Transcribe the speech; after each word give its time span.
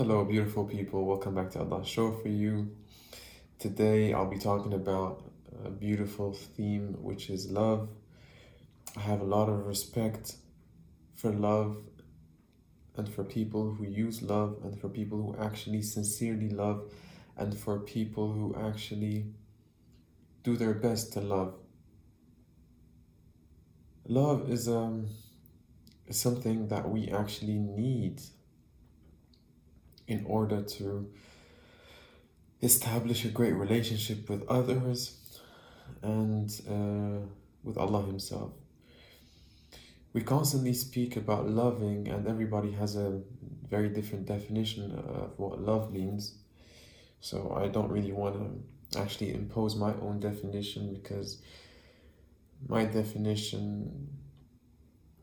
Hello, 0.00 0.24
beautiful 0.24 0.64
people. 0.64 1.04
Welcome 1.04 1.34
back 1.34 1.50
to 1.50 1.58
Allah's 1.58 1.86
show 1.86 2.10
for 2.10 2.28
you. 2.28 2.74
Today, 3.58 4.14
I'll 4.14 4.30
be 4.30 4.38
talking 4.38 4.72
about 4.72 5.22
a 5.62 5.68
beautiful 5.68 6.32
theme, 6.32 6.96
which 7.02 7.28
is 7.28 7.50
love. 7.50 7.86
I 8.96 9.00
have 9.00 9.20
a 9.20 9.24
lot 9.24 9.50
of 9.50 9.66
respect 9.66 10.36
for 11.14 11.30
love 11.30 11.76
and 12.96 13.12
for 13.12 13.24
people 13.24 13.74
who 13.74 13.84
use 13.84 14.22
love 14.22 14.56
and 14.64 14.80
for 14.80 14.88
people 14.88 15.18
who 15.18 15.36
actually 15.38 15.82
sincerely 15.82 16.48
love 16.48 16.90
and 17.36 17.54
for 17.54 17.78
people 17.80 18.32
who 18.32 18.56
actually 18.58 19.26
do 20.42 20.56
their 20.56 20.72
best 20.72 21.12
to 21.12 21.20
love. 21.20 21.52
Love 24.08 24.50
is 24.50 24.66
um 24.66 25.08
is 26.06 26.18
something 26.18 26.68
that 26.68 26.88
we 26.88 27.10
actually 27.10 27.58
need 27.58 28.22
in 30.10 30.24
order 30.26 30.60
to 30.60 31.08
establish 32.62 33.24
a 33.24 33.28
great 33.28 33.54
relationship 33.54 34.28
with 34.28 34.46
others 34.48 35.16
and 36.02 36.50
uh, 36.68 37.24
with 37.62 37.78
Allah 37.78 38.04
Himself. 38.06 38.50
We 40.12 40.22
constantly 40.22 40.74
speak 40.74 41.16
about 41.16 41.48
loving, 41.48 42.08
and 42.08 42.26
everybody 42.26 42.72
has 42.72 42.96
a 42.96 43.20
very 43.68 43.88
different 43.88 44.26
definition 44.26 44.90
of 44.92 45.38
what 45.38 45.60
love 45.60 45.92
means. 45.92 46.34
So 47.20 47.56
I 47.56 47.68
don't 47.68 47.90
really 47.90 48.12
want 48.12 48.34
to 48.92 48.98
actually 48.98 49.32
impose 49.32 49.76
my 49.76 49.94
own 50.02 50.18
definition 50.18 50.92
because 50.92 51.40
my 52.66 52.84
definition 52.84 54.08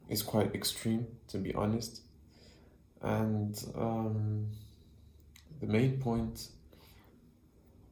is 0.08 0.23
quite 0.23 0.56
extreme, 0.56 1.08
to 1.28 1.38
be 1.38 1.54
honest. 1.54 2.02
And 3.02 3.62
um, 3.76 4.48
the 5.59 5.67
main 5.67 5.99
point 5.99 6.49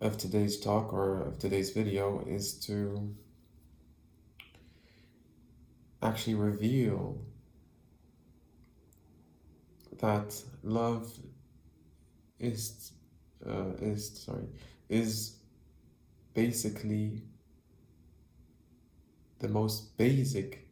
of 0.01 0.17
today's 0.17 0.59
talk 0.59 0.93
or 0.93 1.21
of 1.21 1.39
today's 1.39 1.71
video 1.71 2.23
is 2.27 2.53
to 2.53 3.15
actually 6.01 6.35
reveal 6.35 7.19
that 9.99 10.39
love 10.63 11.11
is 12.39 12.91
uh, 13.47 13.71
is 13.81 14.19
sorry 14.25 14.47
is 14.89 15.37
basically 16.33 17.23
the 19.39 19.47
most 19.47 19.97
basic 19.97 20.67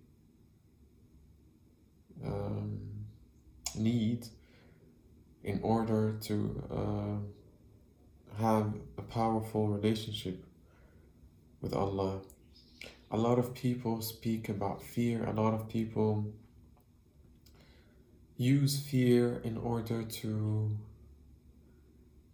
um, 2.25 2.79
need 3.75 4.27
in 5.43 5.59
order 5.61 6.17
to 6.21 6.63
uh, 6.71 8.41
have 8.41 8.73
a 8.97 9.01
powerful 9.01 9.67
relationship 9.67 10.43
with 11.61 11.73
Allah. 11.73 12.21
A 13.11 13.17
lot 13.17 13.37
of 13.37 13.53
people 13.53 14.01
speak 14.01 14.49
about 14.49 14.81
fear, 14.81 15.23
a 15.25 15.33
lot 15.33 15.53
of 15.53 15.69
people 15.69 16.33
use 18.37 18.79
fear 18.79 19.41
in 19.43 19.57
order 19.57 20.03
to 20.03 20.77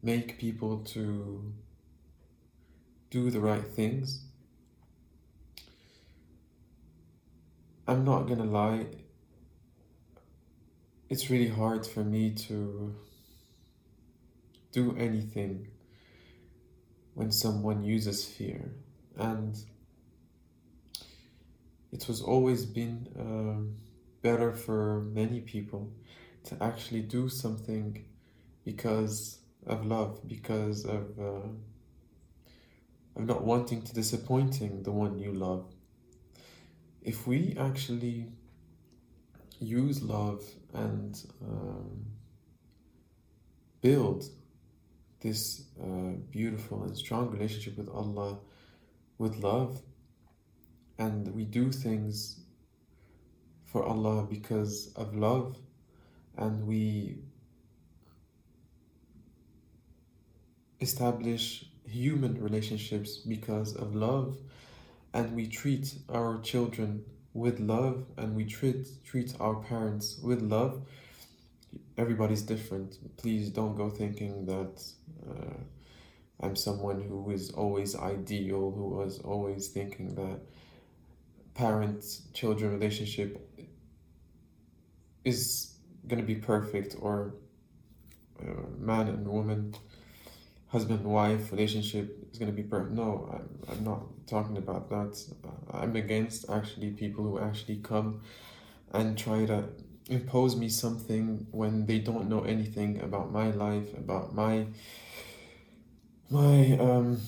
make 0.01 0.37
people 0.39 0.77
to 0.79 1.53
do 3.09 3.29
the 3.29 3.39
right 3.39 3.65
things. 3.65 4.21
I'm 7.87 8.05
not 8.05 8.27
gonna 8.27 8.45
lie, 8.45 8.85
it's 11.09 11.29
really 11.29 11.47
hard 11.47 11.85
for 11.85 12.03
me 12.03 12.31
to 12.31 12.95
do 14.71 14.95
anything 14.95 15.67
when 17.15 17.31
someone 17.31 17.83
uses 17.83 18.23
fear. 18.25 18.71
And 19.17 19.57
it 21.91 22.07
was 22.07 22.21
always 22.21 22.65
been 22.65 23.07
uh, 23.17 23.59
better 24.21 24.53
for 24.53 25.01
many 25.01 25.41
people 25.41 25.91
to 26.45 26.63
actually 26.63 27.01
do 27.01 27.27
something 27.27 28.05
because 28.63 29.39
of 29.65 29.85
love 29.85 30.21
because 30.27 30.85
of 30.85 31.19
uh, 31.19 31.49
of 33.15 33.25
not 33.25 33.43
wanting 33.43 33.81
to 33.81 33.93
disappointing 33.93 34.83
the 34.83 34.91
one 34.91 35.19
you 35.19 35.33
love. 35.33 35.65
If 37.01 37.27
we 37.27 37.55
actually 37.59 38.27
use 39.59 40.01
love 40.01 40.43
and 40.73 41.21
um, 41.41 42.05
build 43.81 44.25
this 45.21 45.63
uh, 45.81 46.13
beautiful 46.31 46.83
and 46.83 46.95
strong 46.97 47.29
relationship 47.29 47.77
with 47.77 47.89
Allah 47.89 48.39
with 49.17 49.37
love, 49.37 49.81
and 50.97 51.27
we 51.35 51.43
do 51.43 51.71
things 51.71 52.39
for 53.65 53.83
Allah 53.83 54.25
because 54.27 54.91
of 54.95 55.15
love, 55.15 55.57
and 56.37 56.65
we 56.65 57.17
establish 60.79 61.65
human 61.85 62.41
relationships 62.41 63.17
because 63.17 63.75
of 63.75 63.93
love, 63.93 64.37
and 65.13 65.35
we 65.35 65.47
treat 65.47 65.93
our 66.07 66.39
children 66.39 67.03
with 67.39 67.59
love, 67.59 68.05
and 68.17 68.35
we 68.35 68.45
treat 68.45 68.87
treat 69.03 69.33
our 69.39 69.55
parents 69.55 70.19
with 70.21 70.41
love 70.41 70.81
everybody's 71.97 72.41
different. 72.41 72.97
Please 73.17 73.49
don't 73.49 73.75
go 73.75 73.89
thinking 73.89 74.45
that 74.45 74.81
uh, 75.29 75.57
I'm 76.41 76.55
someone 76.55 77.01
who 77.01 77.29
is 77.31 77.51
always 77.51 77.95
ideal, 77.95 78.71
who 78.71 78.87
was 78.89 79.19
always 79.19 79.67
thinking 79.67 80.15
that 80.15 80.39
parent 81.53 82.03
children 82.33 82.71
relationship 82.71 83.31
is 85.25 85.73
going 86.07 86.21
to 86.21 86.25
be 86.25 86.35
perfect 86.35 86.95
or 86.99 87.35
uh, 88.41 88.69
man 88.77 89.09
and 89.09 89.27
woman 89.27 89.75
husband 90.69 91.03
wife 91.03 91.51
relationship 91.51 92.27
is 92.31 92.37
going 92.39 92.51
to 92.51 92.55
be 92.55 92.63
perfect 92.63 92.93
no 92.93 93.29
I'm, 93.33 93.49
I'm 93.71 93.83
not 93.83 94.01
talking 94.27 94.57
about 94.57 94.89
that 94.89 95.23
i'm 95.73 95.95
against 95.95 96.49
actually 96.49 96.91
people 96.91 97.23
who 97.23 97.39
actually 97.39 97.77
come 97.77 98.21
and 98.93 99.17
try 99.17 99.45
to 99.45 99.69
impose 100.09 100.55
me 100.55 100.67
something 100.69 101.45
when 101.51 101.85
they 101.85 101.99
don't 101.99 102.27
know 102.27 102.41
anything 102.41 102.99
about 103.01 103.31
my 103.31 103.51
life, 103.51 103.93
about 103.93 104.33
my 104.33 104.65
my 106.29 106.77
um, 106.79 107.19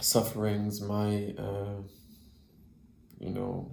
sufferings, 0.00 0.80
my 0.80 1.34
uh, 1.36 1.82
you 3.18 3.30
know 3.30 3.72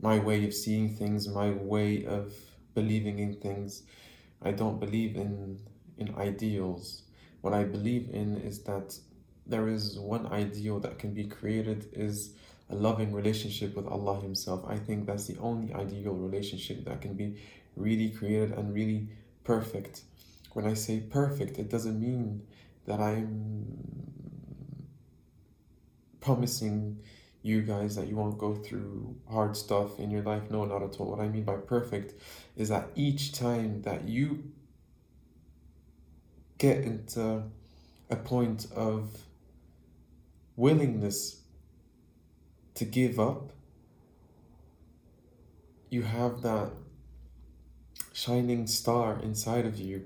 my 0.00 0.18
way 0.18 0.46
of 0.46 0.54
seeing 0.54 0.88
things, 0.96 1.28
my 1.28 1.50
way 1.50 2.06
of 2.06 2.32
believing 2.74 3.18
in 3.18 3.34
things. 3.34 3.82
I 4.42 4.52
don't 4.52 4.80
believe 4.80 5.16
in 5.16 5.58
in 6.00 6.14
ideals. 6.16 7.02
What 7.42 7.54
I 7.54 7.64
believe 7.64 8.10
in 8.12 8.38
is 8.38 8.62
that 8.64 8.98
there 9.46 9.68
is 9.68 9.98
one 9.98 10.26
ideal 10.26 10.80
that 10.80 10.98
can 10.98 11.14
be 11.14 11.24
created 11.24 11.88
is 11.92 12.34
a 12.68 12.74
loving 12.74 13.12
relationship 13.12 13.76
with 13.76 13.86
Allah 13.86 14.20
Himself. 14.20 14.64
I 14.66 14.76
think 14.76 15.06
that's 15.06 15.26
the 15.26 15.38
only 15.38 15.72
ideal 15.74 16.12
relationship 16.12 16.84
that 16.84 17.00
can 17.00 17.14
be 17.14 17.36
really 17.76 18.10
created 18.10 18.52
and 18.52 18.74
really 18.74 19.08
perfect. 19.44 20.02
When 20.52 20.66
I 20.66 20.74
say 20.74 21.00
perfect, 21.00 21.58
it 21.58 21.68
doesn't 21.70 22.00
mean 22.00 22.42
that 22.86 23.00
I'm 23.00 23.66
promising 26.20 27.00
you 27.42 27.62
guys 27.62 27.96
that 27.96 28.06
you 28.06 28.16
won't 28.16 28.38
go 28.38 28.54
through 28.54 29.16
hard 29.30 29.56
stuff 29.56 29.98
in 29.98 30.10
your 30.10 30.22
life. 30.22 30.50
No, 30.50 30.64
not 30.64 30.82
at 30.82 31.00
all. 31.00 31.10
What 31.10 31.20
I 31.20 31.28
mean 31.28 31.44
by 31.44 31.56
perfect 31.56 32.20
is 32.56 32.68
that 32.68 32.90
each 32.94 33.32
time 33.32 33.82
that 33.82 34.08
you 34.08 34.44
get 36.60 36.84
into 36.84 37.42
a 38.10 38.16
point 38.16 38.66
of 38.76 39.08
willingness 40.56 41.40
to 42.74 42.84
give 42.84 43.18
up, 43.18 43.50
you 45.88 46.02
have 46.02 46.42
that 46.42 46.70
shining 48.12 48.66
star 48.66 49.18
inside 49.22 49.64
of 49.64 49.78
you, 49.78 50.04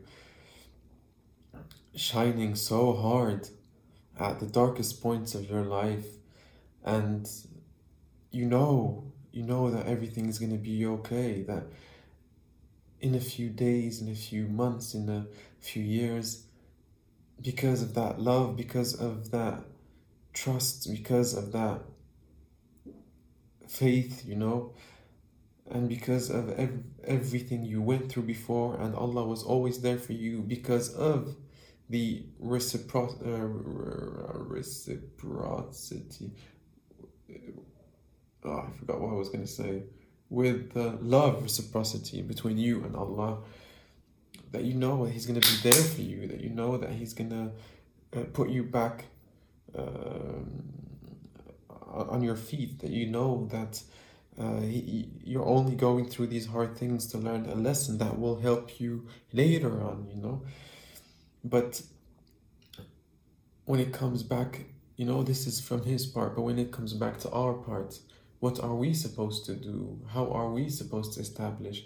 shining 1.96 2.54
so 2.54 2.94
hard 2.94 3.48
at 4.18 4.38
the 4.38 4.46
darkest 4.46 5.02
points 5.02 5.34
of 5.34 5.50
your 5.50 5.62
life, 5.62 6.06
and 6.84 7.28
you 8.30 8.46
know, 8.46 9.12
you 9.32 9.42
know 9.42 9.72
that 9.72 9.86
everything 9.86 10.28
is 10.28 10.38
going 10.38 10.52
to 10.52 10.58
be 10.58 10.86
okay, 10.86 11.42
that 11.42 11.64
in 13.00 13.16
a 13.16 13.20
few 13.20 13.50
days, 13.50 14.00
in 14.00 14.08
a 14.08 14.14
few 14.14 14.46
months, 14.46 14.94
in 14.94 15.08
a 15.08 15.26
few 15.60 15.82
years, 15.82 16.43
because 17.40 17.82
of 17.82 17.94
that 17.94 18.20
love, 18.20 18.56
because 18.56 18.94
of 18.94 19.30
that 19.30 19.64
trust, 20.32 20.90
because 20.90 21.34
of 21.34 21.52
that 21.52 21.80
faith, 23.68 24.24
you 24.26 24.36
know, 24.36 24.72
and 25.70 25.88
because 25.88 26.30
of 26.30 26.50
ev- 26.58 26.82
everything 27.04 27.64
you 27.64 27.80
went 27.80 28.10
through 28.10 28.24
before, 28.24 28.76
and 28.80 28.94
Allah 28.94 29.26
was 29.26 29.42
always 29.42 29.80
there 29.80 29.98
for 29.98 30.12
you 30.12 30.40
because 30.42 30.94
of 30.94 31.36
the 31.88 32.24
recipro- 32.42 33.26
uh, 33.26 34.38
reciprocity. 34.38 36.30
Oh, 38.44 38.58
I 38.68 38.70
forgot 38.78 39.00
what 39.00 39.10
I 39.10 39.14
was 39.14 39.28
going 39.28 39.44
to 39.44 39.50
say. 39.50 39.84
With 40.30 40.72
the 40.72 40.98
love 41.00 41.42
reciprocity 41.42 42.22
between 42.22 42.58
you 42.58 42.84
and 42.84 42.96
Allah, 42.96 43.38
that 44.54 44.62
you 44.62 44.74
know 44.74 45.04
He's 45.04 45.26
going 45.26 45.40
to 45.40 45.46
be 45.52 45.70
there 45.70 45.82
for 45.82 46.00
you, 46.00 46.26
that 46.28 46.40
you 46.40 46.50
know 46.50 46.76
that 46.78 46.90
He's 46.90 47.12
going 47.12 47.30
to 47.30 48.18
uh, 48.18 48.24
put 48.32 48.48
you 48.48 48.62
back 48.62 49.06
um, 49.76 50.62
on 51.92 52.22
your 52.22 52.36
feet, 52.36 52.78
that 52.78 52.90
you 52.90 53.06
know 53.06 53.48
that 53.50 53.82
uh, 54.38 54.60
he, 54.60 55.08
you're 55.24 55.46
only 55.46 55.74
going 55.74 56.08
through 56.08 56.28
these 56.28 56.46
hard 56.46 56.76
things 56.76 57.06
to 57.08 57.18
learn 57.18 57.46
a 57.46 57.54
lesson 57.54 57.98
that 57.98 58.18
will 58.18 58.40
help 58.40 58.80
you 58.80 59.06
later 59.32 59.82
on, 59.82 60.06
you 60.14 60.20
know. 60.20 60.42
But 61.44 61.82
when 63.64 63.80
it 63.80 63.92
comes 63.92 64.22
back, 64.22 64.66
you 64.96 65.04
know, 65.04 65.22
this 65.22 65.46
is 65.46 65.60
from 65.60 65.82
his 65.82 66.06
part, 66.06 66.36
but 66.36 66.42
when 66.42 66.58
it 66.58 66.72
comes 66.72 66.92
back 66.94 67.18
to 67.20 67.30
our 67.30 67.54
part, 67.54 67.98
what 68.40 68.60
are 68.60 68.74
we 68.74 68.94
supposed 68.94 69.46
to 69.46 69.54
do? 69.54 70.00
How 70.12 70.30
are 70.30 70.50
we 70.50 70.68
supposed 70.68 71.14
to 71.14 71.20
establish? 71.20 71.84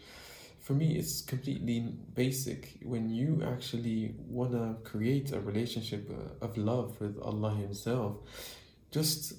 For 0.69 0.75
me, 0.75 0.99
it's 0.99 1.23
completely 1.23 1.81
basic. 2.15 2.77
When 2.83 3.09
you 3.09 3.43
actually 3.43 4.15
want 4.19 4.53
to 4.53 4.77
create 4.85 5.33
a 5.33 5.41
relationship 5.41 6.11
uh, 6.11 6.45
of 6.45 6.59
love 6.59 7.01
with 7.01 7.19
Allah 7.23 7.55
Himself, 7.55 8.19
just 8.91 9.33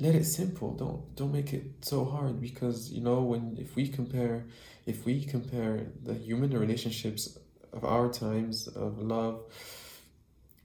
let 0.00 0.14
it 0.14 0.24
simple 0.24 0.72
don't 0.72 1.14
don't 1.16 1.32
make 1.32 1.52
it 1.52 1.66
so 1.82 2.06
hard 2.06 2.40
because 2.40 2.90
you 2.90 3.02
know 3.02 3.20
when 3.20 3.58
if 3.60 3.76
we 3.76 3.86
compare 3.88 4.46
if 4.86 5.04
we 5.04 5.22
compare 5.22 5.88
the 6.02 6.14
human 6.14 6.50
relationships 6.58 7.36
of 7.74 7.84
our 7.84 8.08
times 8.08 8.68
of 8.68 8.98
love 8.98 9.42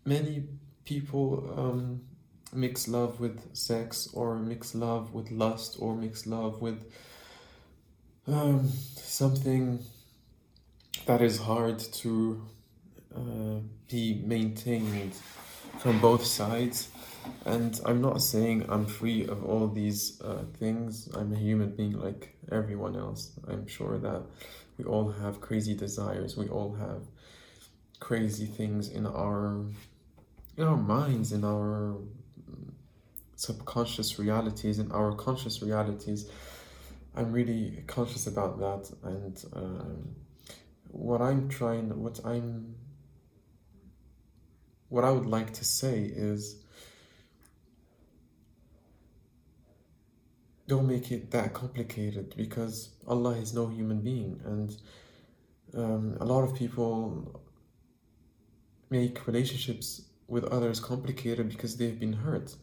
many 0.05 0.45
people 0.85 1.53
um, 1.57 2.00
mix 2.53 2.88
love 2.88 3.19
with 3.19 3.53
sex 3.53 4.07
or 4.13 4.38
mix 4.38 4.73
love 4.73 5.13
with 5.13 5.29
lust 5.29 5.75
or 5.79 5.94
mix 5.94 6.25
love 6.25 6.61
with 6.61 6.85
um, 8.28 8.70
something 8.96 9.80
that 11.06 11.22
is 11.22 11.38
hard 11.40 11.80
to 11.80 12.42
uh, 13.16 13.60
be 13.90 14.22
maintained 14.25 15.14
from 15.80 16.00
both 16.00 16.25
sides 16.25 16.90
and 17.46 17.80
I'm 17.86 18.02
not 18.02 18.22
saying 18.22 18.66
I'm 18.70 18.86
free 18.86 19.25
of 19.28 19.44
all 19.44 19.68
these 19.68 20.22
uh, 20.22 20.44
things. 20.60 21.10
I'm 21.14 21.34
a 21.34 21.38
human 21.38 21.72
being 21.75 22.00
like 22.00 22.36
everyone 22.52 22.96
else. 22.96 23.31
I'm 23.48 23.68
sure 23.68 23.98
that 23.98 24.24
we 24.78 24.86
all 24.86 25.12
have 25.12 25.42
crazy 25.42 25.75
desires. 25.75 26.38
We 26.38 26.48
all 26.48 26.74
have 26.75 27.02
crazy 28.00 28.46
things 28.46 28.90
in 28.90 29.06
our 29.06 29.66
in 30.58 30.64
our 30.64 30.78
minds, 30.78 31.31
in 31.31 31.44
our 31.44 31.96
subconscious 33.36 34.20
realities, 34.20 34.80
in 34.80 34.92
our 34.92 35.14
conscious 35.14 35.62
realities. 35.62 36.30
I'm 37.15 37.31
really 37.31 37.83
conscious 37.86 38.25
about 38.25 38.60
that, 38.60 38.92
and 39.04 39.45
um, 39.54 40.15
what 40.89 41.21
I'm 41.21 41.48
trying, 41.48 41.89
what 42.01 42.19
I'm, 42.25 42.75
what 44.89 45.04
I 45.04 45.12
would 45.12 45.27
like 45.27 45.54
to 45.54 45.63
say 45.65 46.01
is 46.01 46.63
don't 50.68 50.88
make 50.88 51.12
it 51.12 51.30
that 51.31 51.54
complicated 51.54 52.33
because 52.36 52.89
Allah 53.07 53.36
is 53.38 53.54
no 53.54 53.68
human 53.68 54.01
being, 54.01 54.42
and 54.45 54.75
um, 55.75 56.18
a 56.19 56.25
lot 56.25 56.44
of 56.44 56.56
people 56.56 57.42
make 58.89 59.27
relationships 59.27 60.01
with 60.27 60.45
others 60.45 60.80
complicated 60.80 61.50
because 61.50 61.77
they've 61.77 62.00
been 62.00 62.13
hurt, 62.13 62.56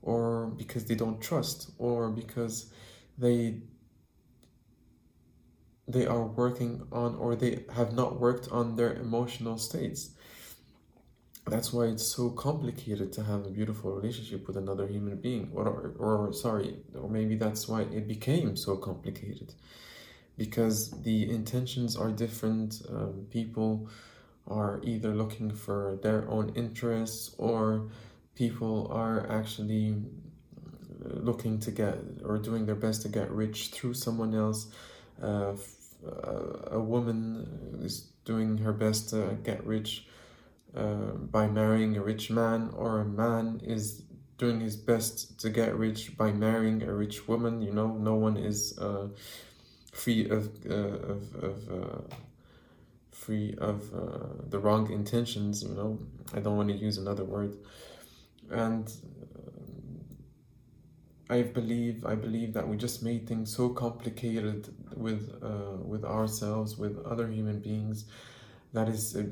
or 0.00 0.46
because 0.56 0.86
they 0.86 0.94
don't 0.94 1.20
trust, 1.20 1.70
or 1.78 2.08
because 2.08 2.72
they 3.18 3.60
they 5.92 6.06
are 6.06 6.24
working 6.24 6.86
on 6.92 7.16
or 7.16 7.36
they 7.36 7.64
have 7.74 7.92
not 7.92 8.20
worked 8.20 8.48
on 8.50 8.76
their 8.76 8.94
emotional 8.94 9.58
states. 9.58 10.10
That's 11.46 11.72
why 11.72 11.86
it's 11.86 12.06
so 12.06 12.30
complicated 12.30 13.12
to 13.14 13.24
have 13.24 13.46
a 13.46 13.50
beautiful 13.50 13.92
relationship 13.92 14.46
with 14.46 14.56
another 14.56 14.86
human 14.86 15.16
being 15.16 15.50
or, 15.54 15.94
or, 15.98 16.28
or 16.28 16.32
sorry 16.32 16.76
or 16.94 17.08
maybe 17.08 17.34
that's 17.34 17.66
why 17.66 17.82
it 17.82 18.06
became 18.06 18.56
so 18.56 18.76
complicated. 18.76 19.54
Because 20.36 20.90
the 21.02 21.30
intentions 21.30 21.96
are 21.96 22.10
different 22.10 22.82
um, 22.88 23.26
people 23.30 23.88
are 24.46 24.80
either 24.82 25.14
looking 25.14 25.50
for 25.50 25.98
their 26.02 26.28
own 26.28 26.52
interests 26.54 27.34
or 27.38 27.88
people 28.34 28.90
are 28.92 29.30
actually 29.30 29.96
uh, 31.04 31.14
looking 31.14 31.58
to 31.60 31.70
get 31.70 31.98
or 32.24 32.38
doing 32.38 32.66
their 32.66 32.74
best 32.74 33.02
to 33.02 33.08
get 33.08 33.30
rich 33.30 33.68
through 33.68 33.94
someone 33.94 34.34
else 34.34 34.68
uh, 35.22 35.52
a 36.70 36.80
woman 36.80 37.78
is 37.82 38.10
doing 38.24 38.58
her 38.58 38.72
best 38.72 39.10
to 39.10 39.36
get 39.42 39.64
rich 39.66 40.06
uh, 40.76 41.12
by 41.36 41.46
marrying 41.46 41.96
a 41.96 42.02
rich 42.02 42.30
man, 42.30 42.70
or 42.74 43.00
a 43.00 43.04
man 43.04 43.60
is 43.64 44.02
doing 44.38 44.60
his 44.60 44.76
best 44.76 45.38
to 45.40 45.50
get 45.50 45.76
rich 45.76 46.16
by 46.16 46.32
marrying 46.32 46.82
a 46.82 46.92
rich 46.92 47.28
woman. 47.28 47.60
You 47.60 47.72
know, 47.72 47.88
no 47.88 48.14
one 48.14 48.36
is 48.36 48.78
uh, 48.78 49.08
free 49.92 50.28
of 50.28 50.50
uh, 50.68 50.74
of, 50.74 51.34
of 51.42 51.70
uh, 51.70 52.14
free 53.10 53.54
of 53.58 53.92
uh, 53.94 54.28
the 54.48 54.58
wrong 54.58 54.90
intentions. 54.90 55.62
You 55.62 55.74
know, 55.74 55.98
I 56.32 56.40
don't 56.40 56.56
want 56.56 56.68
to 56.68 56.76
use 56.76 56.98
another 56.98 57.24
word, 57.24 57.56
and. 58.50 58.90
I 61.30 61.42
believe 61.42 62.04
I 62.04 62.16
believe 62.16 62.52
that 62.54 62.66
we 62.66 62.76
just 62.76 63.02
made 63.02 63.28
things 63.28 63.54
so 63.54 63.68
complicated 63.68 64.68
with 64.96 65.32
uh, 65.42 65.76
with 65.82 66.04
ourselves, 66.04 66.76
with 66.76 66.98
other 67.06 67.28
human 67.28 67.60
beings, 67.60 68.04
that 68.72 68.88
is 68.88 69.16
uh, 69.16 69.24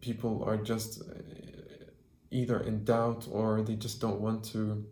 people 0.00 0.44
are 0.44 0.58
just 0.58 1.00
uh, 1.00 1.14
either 2.30 2.60
in 2.60 2.84
doubt 2.84 3.26
or 3.30 3.62
they 3.62 3.74
just 3.74 4.00
don't 4.00 4.20
want 4.20 4.44
to 4.52 4.84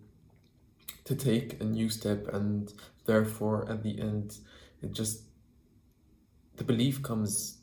to 1.05 1.15
take 1.15 1.61
a 1.61 1.65
new 1.65 1.91
step. 1.91 2.29
And 2.33 2.73
therefore 3.05 3.71
at 3.71 3.83
the 3.83 4.01
end 4.01 4.39
it 4.83 4.93
just 4.93 5.23
the 6.57 6.65
belief 6.65 7.03
comes 7.03 7.59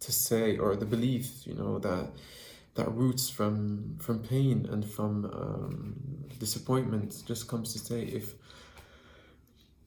to 0.00 0.12
say 0.12 0.58
or 0.58 0.76
the 0.76 0.84
belief 0.84 1.46
you 1.46 1.54
know 1.54 1.78
that 1.78 2.10
that 2.74 2.90
roots 2.92 3.30
from 3.30 3.96
from 4.00 4.18
pain 4.20 4.68
and 4.70 4.84
from 4.84 5.24
um, 5.26 5.96
disappointment 6.38 7.22
just 7.26 7.48
comes 7.48 7.72
to 7.72 7.78
say 7.78 8.02
if 8.02 8.34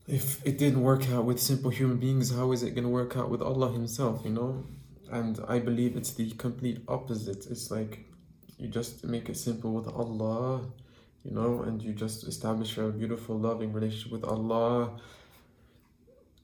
if 0.07 0.45
it 0.45 0.57
didn't 0.57 0.81
work 0.81 1.09
out 1.09 1.25
with 1.25 1.39
simple 1.39 1.69
human 1.69 1.97
beings 1.97 2.33
how 2.33 2.51
is 2.51 2.63
it 2.63 2.71
going 2.71 2.85
to 2.85 2.89
work 2.89 3.17
out 3.17 3.29
with 3.29 3.41
allah 3.41 3.71
himself 3.71 4.21
you 4.23 4.31
know 4.31 4.63
and 5.11 5.39
I 5.47 5.59
believe 5.59 5.95
it's 5.95 6.13
the 6.13 6.31
complete 6.31 6.81
opposite. 6.87 7.47
It's 7.47 7.71
like 7.71 8.05
you 8.57 8.67
just 8.67 9.03
make 9.03 9.29
it 9.29 9.37
simple 9.37 9.73
with 9.73 9.87
Allah, 9.87 10.61
you 11.23 11.31
know, 11.31 11.61
and 11.61 11.81
you 11.81 11.93
just 11.93 12.27
establish 12.27 12.77
a 12.77 12.89
beautiful, 12.89 13.37
loving 13.37 13.71
relationship 13.71 14.11
with 14.11 14.23
Allah, 14.23 14.99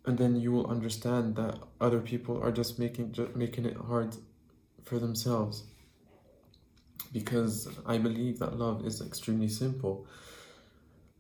and 0.06 0.18
then 0.18 0.40
you 0.40 0.52
will 0.52 0.68
understand 0.68 1.36
that 1.36 1.60
other 1.82 2.00
people 2.00 2.42
are 2.42 2.52
just 2.52 2.80
making 2.80 3.12
just 3.12 3.36
making 3.36 3.66
it 3.66 3.78
hard 3.78 4.16
for 4.84 5.00
themselves. 5.00 5.64
Because 7.14 7.70
I 7.86 7.98
believe 8.00 8.40
that 8.40 8.58
love 8.58 8.86
is 8.86 9.02
extremely 9.02 9.48
simple. 9.48 10.08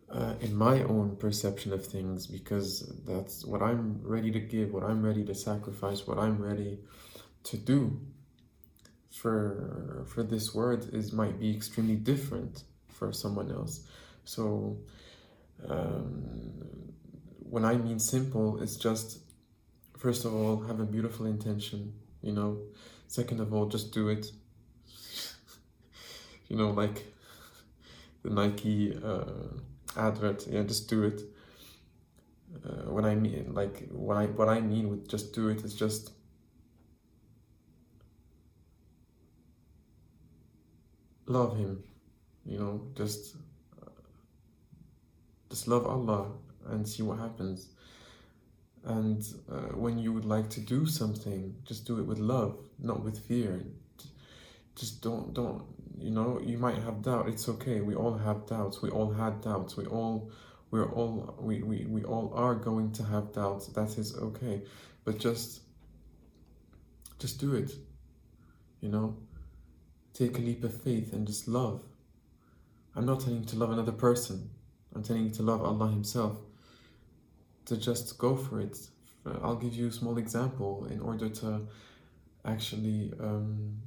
Uh, 0.09 0.35
in 0.41 0.55
my 0.55 0.83
own 0.83 1.15
perception 1.15 1.73
of 1.73 1.85
things, 1.85 2.27
because 2.27 2.81
that's 3.05 3.45
what 3.45 3.61
I'm 3.63 4.01
ready 4.03 4.31
to 4.31 4.39
give, 4.39 4.71
what 4.71 4.83
I'm 4.83 5.01
ready 5.01 5.23
to 5.25 5.33
sacrifice, 5.33 6.05
what 6.05 6.19
I'm 6.19 6.39
ready 6.39 6.79
to 7.45 7.57
do 7.57 7.99
for 9.13 10.03
for 10.07 10.23
this 10.23 10.53
word 10.55 10.89
is 10.93 11.13
might 11.13 11.39
be 11.39 11.55
extremely 11.55 11.95
different 11.95 12.63
for 12.87 13.13
someone 13.13 13.51
else 13.51 13.87
so 14.25 14.77
um, 15.69 16.23
when 17.39 17.63
i 17.63 17.75
mean 17.75 17.99
simple 17.99 18.61
it's 18.61 18.75
just 18.75 19.19
first 19.97 20.25
of 20.25 20.33
all 20.33 20.61
have 20.61 20.79
a 20.79 20.85
beautiful 20.85 21.27
intention 21.27 21.93
you 22.21 22.31
know 22.31 22.59
second 23.07 23.39
of 23.39 23.53
all 23.53 23.67
just 23.67 23.93
do 23.93 24.09
it 24.09 24.31
you 26.47 26.55
know 26.55 26.71
like 26.71 27.05
the 28.23 28.29
nike 28.29 28.97
uh, 29.03 29.23
advert 29.97 30.45
yeah 30.47 30.63
just 30.63 30.89
do 30.89 31.03
it 31.03 31.21
uh, 32.65 32.89
what 32.91 33.05
i 33.05 33.15
mean 33.15 33.51
like 33.53 33.87
what 33.91 34.17
i 34.17 34.25
what 34.25 34.49
i 34.49 34.59
mean 34.59 34.89
with 34.89 35.07
just 35.07 35.33
do 35.33 35.49
it 35.49 35.63
is 35.63 35.73
just 35.73 36.11
love 41.25 41.57
him 41.57 41.83
you 42.45 42.57
know 42.59 42.81
just 42.95 43.35
just 45.49 45.67
love 45.67 45.85
allah 45.85 46.27
and 46.69 46.87
see 46.87 47.03
what 47.03 47.19
happens. 47.19 47.67
And 48.85 49.23
uh, 49.49 49.75
when 49.77 49.97
you 49.97 50.11
would 50.11 50.25
like 50.25 50.49
to 50.51 50.59
do 50.59 50.85
something, 50.85 51.55
just 51.63 51.85
do 51.85 51.99
it 51.99 52.03
with 52.03 52.19
love, 52.19 52.57
not 52.79 53.01
with 53.03 53.17
fear. 53.27 53.61
Just 54.75 55.01
don't, 55.01 55.33
don't, 55.33 55.63
you 55.97 56.11
know, 56.11 56.39
you 56.43 56.57
might 56.57 56.77
have 56.77 57.01
doubt. 57.01 57.27
It's 57.27 57.47
okay. 57.49 57.81
We 57.81 57.95
all 57.95 58.17
have 58.17 58.45
doubts. 58.45 58.81
We 58.81 58.89
all 58.89 59.11
had 59.11 59.41
doubts. 59.41 59.77
We 59.77 59.85
all, 59.85 60.31
we're 60.71 60.91
all, 60.91 61.35
we, 61.39 61.61
we, 61.61 61.85
we 61.85 62.03
all 62.03 62.31
are 62.35 62.55
going 62.55 62.91
to 62.93 63.03
have 63.03 63.31
doubts. 63.33 63.67
That 63.67 63.97
is 63.97 64.15
okay. 64.17 64.61
But 65.05 65.19
just, 65.19 65.61
just 67.19 67.39
do 67.39 67.55
it. 67.55 67.71
You 68.81 68.89
know, 68.89 69.17
take 70.13 70.37
a 70.37 70.41
leap 70.41 70.63
of 70.63 70.81
faith 70.81 71.13
and 71.13 71.25
just 71.25 71.47
love. 71.47 71.81
I'm 72.95 73.05
not 73.05 73.21
telling 73.21 73.39
you 73.39 73.45
to 73.45 73.55
love 73.55 73.71
another 73.71 73.91
person. 73.91 74.49
I'm 74.95 75.03
telling 75.03 75.25
you 75.25 75.31
to 75.31 75.43
love 75.43 75.63
Allah 75.63 75.89
Himself 75.89 76.37
to 77.65 77.77
just 77.77 78.17
go 78.17 78.35
for 78.35 78.59
it. 78.59 78.77
I'll 79.25 79.55
give 79.55 79.73
you 79.73 79.87
a 79.87 79.91
small 79.91 80.17
example 80.17 80.85
in 80.91 80.99
order 80.99 81.29
to 81.29 81.61
actually 82.45 83.13
um, 83.19 83.77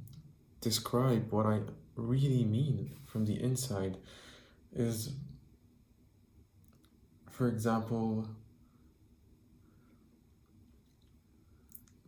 describe 0.61 1.31
what 1.31 1.45
I 1.45 1.61
really 1.95 2.43
mean 2.43 2.91
from 3.05 3.25
the 3.25 3.41
inside. 3.41 3.97
Is, 4.75 5.13
for 7.29 7.47
example, 7.47 8.27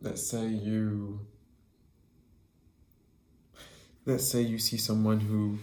let's 0.00 0.26
say 0.26 0.46
you 0.46 1.20
let's 4.06 4.26
say 4.26 4.40
you 4.40 4.58
see 4.58 4.76
someone 4.76 5.20
who 5.20 5.58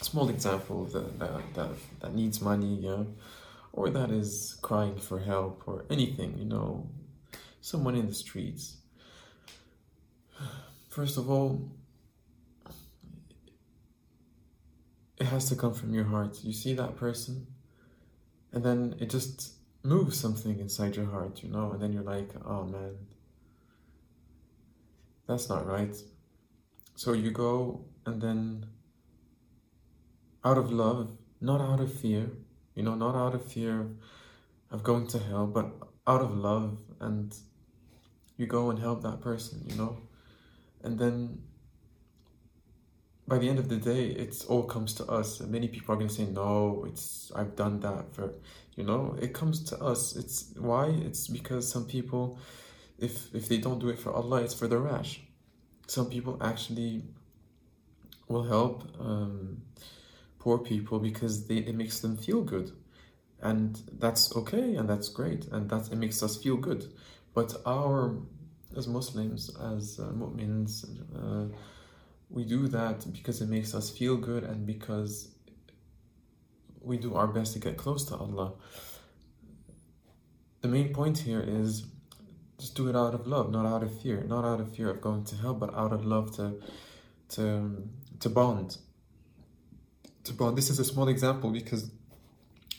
small 0.00 0.28
example 0.28 0.84
that 0.86 1.18
that, 1.18 1.54
that, 1.54 1.70
that 2.00 2.14
needs 2.14 2.40
money 2.40 2.78
yeah 2.80 3.04
or 3.72 3.88
that 3.90 4.10
is 4.10 4.58
crying 4.62 4.98
for 4.98 5.18
help 5.18 5.62
or 5.66 5.84
anything, 5.90 6.36
you 6.38 6.44
know, 6.44 6.86
someone 7.60 7.94
in 7.94 8.06
the 8.06 8.14
streets. 8.14 8.76
First 10.90 11.16
of 11.16 11.30
all, 11.30 11.70
it 15.22 15.28
has 15.28 15.48
to 15.48 15.54
come 15.54 15.72
from 15.72 15.94
your 15.94 16.08
heart. 16.14 16.40
You 16.42 16.52
see 16.52 16.74
that 16.74 16.96
person, 16.96 17.46
and 18.52 18.64
then 18.64 18.96
it 18.98 19.08
just 19.08 19.52
moves 19.84 20.18
something 20.18 20.58
inside 20.58 20.96
your 20.96 21.06
heart, 21.06 21.44
you 21.44 21.48
know, 21.48 21.70
and 21.70 21.80
then 21.80 21.92
you're 21.92 22.10
like, 22.16 22.30
oh 22.44 22.64
man, 22.64 22.94
that's 25.28 25.48
not 25.48 25.64
right. 25.64 25.94
So 26.96 27.12
you 27.12 27.30
go 27.30 27.84
and 28.04 28.20
then, 28.20 28.66
out 30.44 30.58
of 30.58 30.72
love, 30.72 31.16
not 31.40 31.60
out 31.60 31.78
of 31.78 31.94
fear, 31.94 32.28
you 32.74 32.82
know, 32.82 32.96
not 32.96 33.14
out 33.14 33.34
of 33.36 33.44
fear 33.44 33.86
of 34.72 34.82
going 34.82 35.06
to 35.06 35.20
hell, 35.20 35.46
but 35.46 35.66
out 36.04 36.20
of 36.20 36.36
love, 36.36 36.78
and 36.98 37.32
you 38.36 38.46
go 38.46 38.70
and 38.70 38.78
help 38.80 39.02
that 39.02 39.20
person, 39.20 39.62
you 39.68 39.76
know, 39.76 39.98
and 40.82 40.98
then 40.98 41.42
by 43.32 43.38
the 43.38 43.48
end 43.48 43.58
of 43.58 43.68
the 43.70 43.78
day, 43.78 44.08
it 44.24 44.44
all 44.50 44.64
comes 44.64 44.92
to 44.92 45.06
us. 45.06 45.40
Many 45.40 45.68
people 45.68 45.94
are 45.94 45.96
going 45.96 46.08
to 46.08 46.14
say, 46.14 46.26
"No, 46.26 46.84
it's 46.86 47.32
I've 47.34 47.56
done 47.56 47.80
that 47.80 48.14
for," 48.14 48.34
you 48.76 48.84
know. 48.84 49.16
It 49.24 49.32
comes 49.32 49.64
to 49.70 49.74
us. 49.82 50.16
It's 50.20 50.36
why? 50.58 50.86
It's 51.08 51.28
because 51.28 51.64
some 51.74 51.86
people, 51.86 52.38
if 52.98 53.34
if 53.34 53.48
they 53.48 53.56
don't 53.56 53.78
do 53.78 53.88
it 53.88 53.98
for 53.98 54.12
Allah, 54.12 54.42
it's 54.42 54.52
for 54.60 54.68
the 54.68 54.78
rash. 54.78 55.22
Some 55.86 56.10
people 56.10 56.36
actually 56.42 57.04
will 58.28 58.46
help. 58.56 58.76
Um, 59.00 59.62
poor 60.42 60.58
people 60.58 60.98
because 60.98 61.46
they, 61.46 61.58
it 61.70 61.74
makes 61.74 62.00
them 62.00 62.16
feel 62.16 62.42
good. 62.42 62.72
And 63.40 63.80
that's 63.98 64.34
okay 64.36 64.74
and 64.76 64.88
that's 64.90 65.08
great 65.08 65.46
and 65.52 65.70
that 65.70 65.92
it 65.92 65.96
makes 65.96 66.22
us 66.22 66.36
feel 66.36 66.56
good. 66.56 66.92
But 67.32 67.54
our, 67.64 68.16
as 68.76 68.86
Muslims, 68.88 69.50
as 69.74 70.00
uh, 70.00 70.10
mu'mins, 70.20 70.72
uh, 71.16 71.46
we 72.32 72.44
do 72.44 72.66
that 72.68 73.12
because 73.12 73.42
it 73.42 73.48
makes 73.48 73.74
us 73.74 73.90
feel 73.90 74.16
good 74.16 74.42
and 74.42 74.66
because 74.66 75.28
we 76.80 76.96
do 76.96 77.14
our 77.14 77.26
best 77.26 77.52
to 77.52 77.58
get 77.58 77.76
close 77.76 78.04
to 78.06 78.16
Allah. 78.16 78.54
The 80.62 80.68
main 80.68 80.94
point 80.94 81.18
here 81.18 81.44
is 81.46 81.86
just 82.58 82.74
do 82.74 82.88
it 82.88 82.96
out 82.96 83.12
of 83.12 83.26
love, 83.26 83.50
not 83.50 83.66
out 83.66 83.82
of 83.82 84.00
fear, 84.00 84.24
not 84.26 84.46
out 84.46 84.60
of 84.60 84.74
fear 84.74 84.88
of 84.88 85.00
going 85.02 85.24
to 85.24 85.36
hell, 85.36 85.52
but 85.52 85.74
out 85.74 85.92
of 85.92 86.06
love 86.06 86.34
to 86.36 86.58
to 87.30 87.86
to 88.20 88.28
bond 88.30 88.78
to 90.24 90.32
bond. 90.32 90.56
This 90.56 90.70
is 90.70 90.78
a 90.78 90.84
small 90.84 91.08
example 91.08 91.50
because 91.50 91.90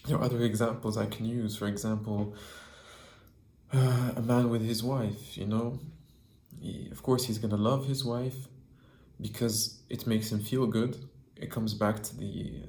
there 0.07 0.17
are 0.17 0.24
other 0.24 0.41
examples 0.41 0.98
I 0.98 1.05
can 1.05 1.25
use. 1.25 1.55
For 1.55 1.67
example, 1.67 2.36
uh, 3.72 4.13
a 4.15 4.22
man 4.22 4.50
with 4.50 4.63
his 4.63 4.81
wife, 4.83 5.38
you 5.38 5.45
know, 5.45 5.79
he, 6.60 6.89
of 6.91 7.03
course 7.03 7.25
he's 7.25 7.38
gonna 7.38 7.57
love 7.57 7.86
his 7.86 8.03
wife 8.03 8.48
because 9.20 9.82
it 9.89 10.08
makes 10.08 10.32
him 10.32 10.39
feel 10.39 10.67
good. 10.67 10.98
It 11.36 11.51
comes 11.51 11.74
back 11.74 12.03
to 12.03 12.17
the 12.17 12.63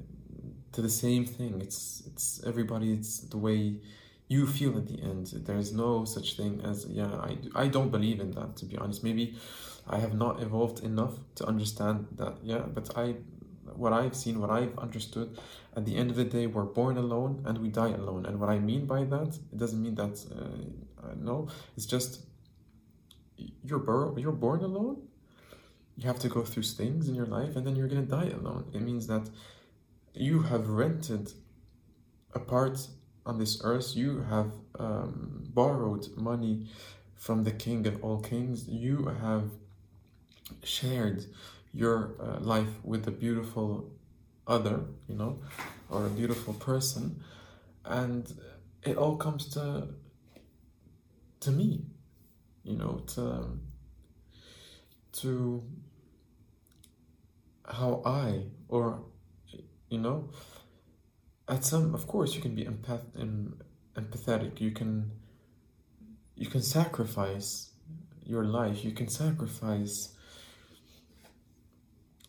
to 0.73 0.83
the 0.83 0.89
same 0.89 1.25
thing. 1.25 1.61
It's 1.61 2.03
it's 2.07 2.43
everybody. 2.45 2.93
It's 2.93 3.21
the 3.21 3.39
way 3.39 3.77
you 4.29 4.47
feel 4.47 4.77
at 4.77 4.87
the 4.89 5.01
end. 5.03 5.27
There's 5.47 5.73
no 5.73 6.05
such 6.05 6.37
thing 6.37 6.61
as 6.65 6.87
yeah. 6.87 7.13
I 7.15 7.39
I 7.55 7.69
don't 7.69 7.91
believe 7.91 8.21
in 8.21 8.33
that 8.33 8.57
to 8.57 8.65
be 8.65 8.77
honest. 8.77 9.05
Maybe 9.05 9.37
I 9.87 9.99
have 9.99 10.15
not 10.15 10.43
evolved 10.43 10.83
enough 10.83 11.15
to 11.37 11.47
understand 11.47 12.07
that. 12.17 12.39
Yeah, 12.43 12.65
but 12.75 12.97
I 12.97 13.17
what 13.77 13.93
I've 13.93 14.15
seen, 14.15 14.41
what 14.41 14.51
I've 14.51 14.79
understood, 14.79 15.39
at 15.77 15.85
the 15.85 15.97
end 15.97 16.11
of 16.11 16.17
the 16.17 16.25
day, 16.25 16.47
we're 16.47 16.65
born 16.65 16.97
alone 16.97 17.43
and 17.45 17.59
we 17.59 17.69
die 17.69 17.91
alone. 17.91 18.27
And 18.27 18.39
what 18.41 18.49
I 18.49 18.59
mean 18.59 18.87
by 18.87 19.05
that, 19.05 19.39
it 19.53 19.59
doesn't 19.59 19.83
mean 19.83 19.95
that, 19.97 20.25
uh, 20.35 21.15
no, 21.17 21.49
it's 21.77 21.87
just 21.87 22.21
you're, 23.65 23.81
bor- 23.81 24.15
you're 24.19 24.33
born 24.33 24.63
alone. 24.63 25.03
You 25.97 26.07
have 26.07 26.19
to 26.21 26.29
go 26.29 26.43
through 26.43 26.65
things 26.65 27.09
in 27.09 27.15
your 27.15 27.27
life 27.27 27.57
and 27.57 27.67
then 27.67 27.77
you're 27.77 27.89
going 27.89 28.05
to 28.05 28.11
die 28.11 28.31
alone. 28.31 28.65
It 28.73 28.81
means 28.81 29.07
that 29.07 29.29
you 30.13 30.43
have 30.43 30.69
rented 30.69 31.33
a 32.35 32.41
part 32.41 32.89
on 33.27 33.39
this 33.39 33.61
earth, 33.65 33.97
you 33.97 34.21
have 34.29 34.53
um, 34.79 35.45
borrowed 35.55 36.09
money 36.17 36.69
from 37.15 37.45
the 37.45 37.51
King 37.51 37.87
of 37.87 38.03
all 38.05 38.21
kings, 38.21 38.69
you 38.69 39.07
have 39.07 39.51
shared 40.63 41.25
your 41.73 42.15
uh, 42.21 42.39
life 42.41 42.69
with 42.83 43.07
a 43.09 43.11
beautiful 43.11 43.91
other, 44.47 44.81
you 45.09 45.15
know, 45.15 45.39
or 45.89 46.07
a 46.07 46.11
beautiful 46.11 46.55
person, 46.55 47.23
and 47.85 48.33
it 48.83 48.97
all 48.97 49.17
comes 49.17 49.49
to 49.49 49.89
to 51.41 51.51
me, 51.51 51.85
you 52.63 52.77
know, 52.77 53.03
to 53.07 53.59
to 55.13 55.63
how 57.67 58.03
I 58.05 58.47
or 58.69 59.05
you 59.89 59.99
know, 59.99 60.31
at 61.49 61.65
some 61.65 61.95
of 61.95 62.07
course 62.07 62.35
you 62.35 62.41
can 62.41 62.55
be 62.55 62.65
empath 62.65 63.05
em, 63.19 63.61
empathetic. 63.97 64.61
You 64.61 64.71
can 64.71 65.13
you 66.37 66.49
can 66.49 66.63
sacrifice 66.63 67.71
your 68.25 68.45
life. 68.45 68.85
You 68.85 68.93
can 68.93 69.09
sacrifice 69.09 70.15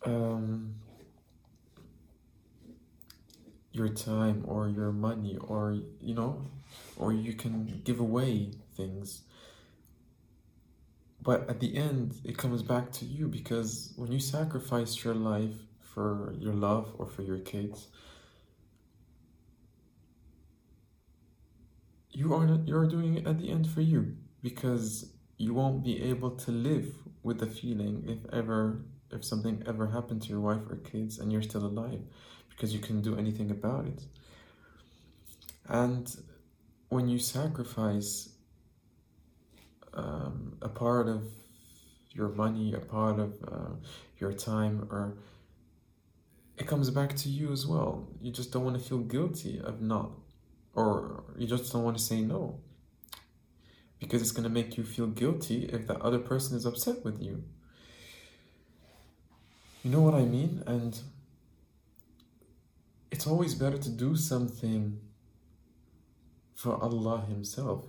um, 0.05 0.75
your 3.71 3.89
time 3.89 4.43
or 4.47 4.69
your 4.69 4.91
money 4.91 5.37
or 5.41 5.77
you 5.99 6.13
know 6.13 6.45
or 6.97 7.11
you 7.11 7.33
can 7.33 7.81
give 7.83 7.99
away 7.99 8.51
things 8.75 9.23
but 11.25 11.49
at 11.49 11.59
the 11.59 11.75
end 11.75 12.15
it 12.23 12.37
comes 12.37 12.61
back 12.63 12.91
to 12.93 13.03
you 13.03 13.27
because 13.27 13.93
when 13.97 14.11
you 14.11 14.19
sacrifice 14.19 15.03
your 15.03 15.15
life 15.15 15.57
for 15.81 16.33
your 16.39 16.53
love 16.53 16.93
or 16.97 17.05
for 17.05 17.23
your 17.23 17.39
kids 17.39 17.87
you 22.11 22.33
are 22.33 22.47
you're 22.65 22.87
doing 22.87 23.17
it 23.17 23.27
at 23.27 23.37
the 23.39 23.49
end 23.49 23.69
for 23.69 23.81
you 23.81 24.15
because 24.41 25.11
you 25.37 25.53
won't 25.53 25.83
be 25.83 26.01
able 26.01 26.31
to 26.31 26.51
live 26.51 26.87
with 27.23 27.39
the 27.39 27.47
feeling 27.47 28.03
if 28.07 28.33
ever 28.33 28.85
if 29.11 29.23
something 29.23 29.63
ever 29.67 29.87
happened 29.87 30.21
to 30.21 30.29
your 30.29 30.39
wife 30.39 30.61
or 30.69 30.77
kids 30.77 31.19
and 31.19 31.31
you're 31.31 31.41
still 31.41 31.65
alive 31.65 32.01
because 32.49 32.73
you 32.73 32.79
can 32.79 33.01
do 33.01 33.17
anything 33.17 33.51
about 33.51 33.85
it. 33.85 34.03
And 35.67 36.13
when 36.89 37.09
you 37.09 37.19
sacrifice 37.19 38.29
um, 39.95 40.57
a 40.61 40.69
part 40.69 41.07
of 41.07 41.23
your 42.11 42.29
money, 42.29 42.73
a 42.73 42.79
part 42.79 43.19
of 43.19 43.33
uh, 43.47 43.75
your 44.19 44.33
time, 44.33 44.87
or 44.89 45.17
it 46.57 46.67
comes 46.67 46.89
back 46.89 47.15
to 47.17 47.29
you 47.29 47.51
as 47.51 47.65
well. 47.65 48.07
You 48.21 48.31
just 48.31 48.51
don't 48.51 48.63
want 48.63 48.77
to 48.77 48.83
feel 48.83 48.99
guilty 48.99 49.59
of 49.59 49.81
not, 49.81 50.11
or 50.73 51.23
you 51.37 51.47
just 51.47 51.71
don't 51.71 51.83
want 51.83 51.97
to 51.97 52.03
say 52.03 52.21
no 52.21 52.59
because 53.99 54.21
it's 54.21 54.31
going 54.31 54.43
to 54.43 54.49
make 54.49 54.77
you 54.77 54.83
feel 54.83 55.07
guilty 55.07 55.65
if 55.65 55.87
the 55.87 55.97
other 55.99 56.19
person 56.19 56.57
is 56.57 56.65
upset 56.65 57.03
with 57.03 57.21
you. 57.21 57.43
You 59.83 59.91
know 59.91 60.01
what 60.01 60.15
I 60.15 60.23
mean? 60.23 60.63
And 60.65 60.99
it's 63.11 63.27
always 63.27 63.55
better 63.55 63.77
to 63.77 63.89
do 63.89 64.15
something 64.15 64.99
for 66.53 66.81
Allah 66.81 67.25
Himself. 67.27 67.85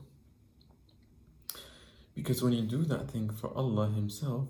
Because 2.16 2.42
when 2.42 2.54
you 2.54 2.62
do 2.62 2.82
that 2.84 3.10
thing 3.10 3.28
for 3.30 3.54
Allah 3.54 3.90
Himself, 3.90 4.48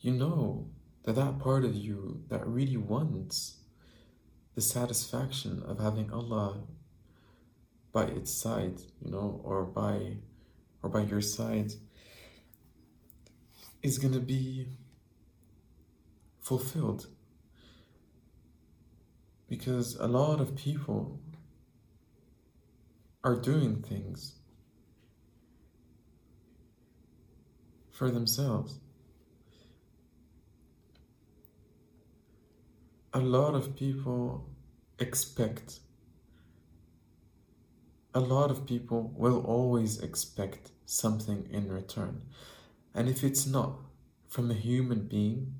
you 0.00 0.12
know 0.12 0.70
that 1.02 1.16
that 1.16 1.40
part 1.40 1.64
of 1.64 1.74
you 1.74 2.22
that 2.28 2.46
really 2.46 2.76
wants 2.76 3.58
the 4.54 4.62
satisfaction 4.62 5.62
of 5.66 5.80
having 5.80 6.10
Allah 6.12 6.62
by 7.92 8.04
its 8.04 8.32
side, 8.32 8.80
you 9.04 9.10
know, 9.10 9.40
or 9.44 9.64
by 9.64 10.18
or 10.82 10.88
by 10.88 11.00
your 11.00 11.20
side 11.20 11.72
is 13.82 13.98
going 13.98 14.14
to 14.14 14.20
be 14.20 14.68
fulfilled. 16.40 17.08
Because 19.48 19.96
a 19.96 20.06
lot 20.06 20.40
of 20.40 20.54
people 20.54 21.20
are 23.24 23.34
doing 23.34 23.82
things 23.82 24.39
for 28.00 28.10
themselves. 28.10 28.78
A 33.12 33.18
lot 33.18 33.54
of 33.54 33.76
people 33.76 34.48
expect 34.98 35.80
a 38.14 38.20
lot 38.20 38.50
of 38.50 38.66
people 38.66 39.12
will 39.14 39.44
always 39.44 40.00
expect 40.00 40.70
something 40.86 41.46
in 41.52 41.70
return. 41.70 42.22
And 42.94 43.06
if 43.06 43.22
it's 43.22 43.46
not 43.46 43.76
from 44.28 44.50
a 44.50 44.54
human 44.54 45.02
being, 45.06 45.54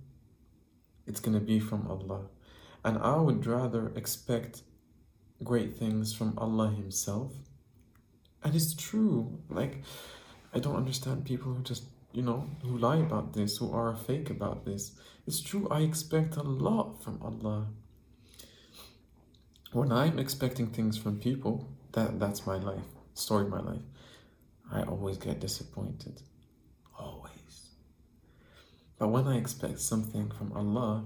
it's 1.07 1.21
going 1.21 1.39
to 1.39 1.47
be 1.53 1.61
from 1.61 1.87
Allah. 1.89 2.23
And 2.83 2.97
I 2.97 3.17
would 3.19 3.45
rather 3.45 3.93
expect 3.95 4.63
great 5.45 5.77
things 5.77 6.15
from 6.15 6.39
Allah 6.39 6.71
Himself. 6.71 7.33
And 8.43 8.55
it's 8.55 8.75
true. 8.75 9.39
Like, 9.51 9.83
I 10.55 10.59
don't 10.59 10.77
understand 10.77 11.27
people 11.27 11.53
who 11.53 11.63
just, 11.63 11.85
you 12.13 12.23
know, 12.23 12.49
who 12.63 12.79
lie 12.79 12.97
about 12.97 13.33
this, 13.33 13.59
who 13.59 13.73
are 13.73 13.95
fake 13.95 14.31
about 14.31 14.65
this. 14.65 14.93
It's 15.27 15.41
true, 15.41 15.69
I 15.71 15.81
expect 15.81 16.37
a 16.37 16.43
lot 16.43 17.03
from 17.03 17.21
Allah. 17.23 17.67
When 19.73 19.93
I'm 19.93 20.19
expecting 20.19 20.69
things 20.69 20.99
from 20.99 21.21
people, 21.21 21.69
that 21.93 22.19
that's 22.19 22.47
my 22.47 22.57
life, 22.57 22.85
story 23.15 23.45
of 23.45 23.51
my 23.51 23.61
life. 23.61 23.83
I 24.73 24.83
always 24.83 25.19
get 25.19 25.41
disappointed. 25.41 26.23
Always. 26.99 27.71
But 28.99 29.09
when 29.09 29.27
I 29.27 29.37
expect 29.37 29.81
something 29.81 30.31
from 30.31 30.53
Allah, 30.53 31.05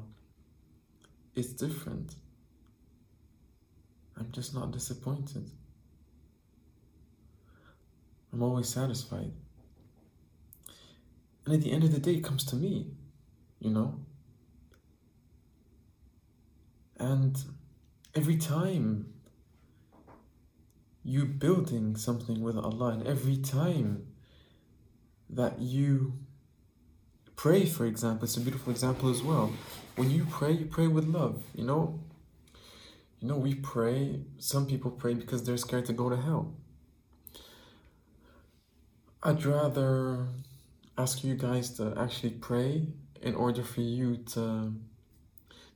it's 1.34 1.52
different. 1.52 2.14
I'm 4.16 4.30
just 4.32 4.54
not 4.54 4.70
disappointed. 4.70 5.50
I'm 8.32 8.42
always 8.42 8.68
satisfied. 8.68 9.32
And 11.44 11.54
at 11.54 11.60
the 11.60 11.72
end 11.72 11.84
of 11.84 11.92
the 11.92 12.00
day, 12.00 12.14
it 12.14 12.24
comes 12.24 12.44
to 12.46 12.56
me, 12.56 12.86
you 13.58 13.70
know? 13.70 14.00
And 16.98 17.36
every 18.14 18.36
time 18.36 19.12
you 21.02 21.26
building 21.26 21.96
something 21.96 22.40
with 22.40 22.56
Allah, 22.56 22.92
and 22.92 23.06
every 23.06 23.36
time 23.36 24.06
that 25.28 25.60
you 25.60 26.14
pray, 27.36 27.66
for 27.66 27.84
example, 27.84 28.24
it's 28.24 28.36
a 28.36 28.40
beautiful 28.40 28.72
example 28.72 29.10
as 29.10 29.22
well. 29.22 29.52
When 29.96 30.10
you 30.10 30.24
pray, 30.24 30.52
you 30.52 30.64
pray 30.64 30.86
with 30.86 31.04
love. 31.04 31.44
You 31.54 31.64
know, 31.64 32.00
you 33.20 33.28
know, 33.28 33.36
we 33.36 33.54
pray. 33.54 34.20
Some 34.38 34.66
people 34.66 34.90
pray 34.90 35.14
because 35.14 35.44
they're 35.44 35.56
scared 35.56 35.86
to 35.86 35.92
go 35.92 36.08
to 36.08 36.16
hell. 36.16 36.54
I'd 39.22 39.44
rather 39.44 40.28
ask 40.96 41.24
you 41.24 41.34
guys 41.34 41.70
to 41.78 41.94
actually 41.96 42.30
pray 42.30 42.88
in 43.22 43.34
order 43.34 43.62
for 43.62 43.80
you 43.80 44.16
to 44.34 44.74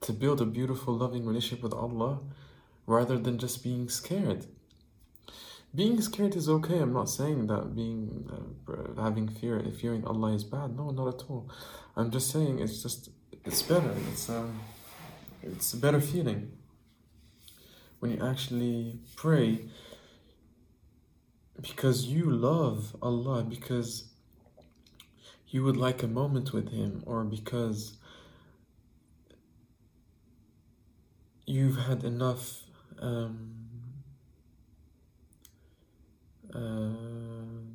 to 0.00 0.12
build 0.12 0.40
a 0.40 0.46
beautiful, 0.46 0.94
loving 0.94 1.26
relationship 1.26 1.62
with 1.62 1.74
Allah, 1.74 2.20
rather 2.86 3.18
than 3.18 3.36
just 3.36 3.64
being 3.64 3.88
scared 3.88 4.46
being 5.74 6.00
scared 6.00 6.34
is 6.34 6.48
okay. 6.48 6.78
I'm 6.78 6.92
not 6.92 7.08
saying 7.10 7.46
that 7.48 7.74
being 7.74 8.28
uh, 8.32 9.02
having 9.02 9.28
fear, 9.28 9.62
fearing 9.78 10.04
Allah 10.04 10.32
is 10.32 10.44
bad. 10.44 10.76
No, 10.76 10.90
not 10.90 11.08
at 11.08 11.28
all. 11.28 11.48
I'm 11.96 12.10
just 12.10 12.30
saying 12.30 12.58
it's 12.58 12.82
just 12.82 13.10
it's 13.44 13.62
better. 13.62 13.94
It's 14.10 14.28
um, 14.30 14.60
it's 15.42 15.74
a 15.74 15.76
better 15.76 16.00
feeling 16.00 16.52
when 17.98 18.12
you 18.12 18.24
actually 18.24 19.00
pray 19.16 19.66
because 21.60 22.06
you 22.06 22.30
love 22.30 22.96
Allah 23.02 23.42
because 23.42 24.04
you 25.50 25.64
would 25.64 25.76
like 25.76 26.02
a 26.02 26.08
moment 26.08 26.52
with 26.52 26.70
Him 26.70 27.02
or 27.06 27.24
because 27.24 27.96
you've 31.46 31.78
had 31.78 32.04
enough. 32.04 32.62
Um, 33.00 33.54
uh, 36.54 37.18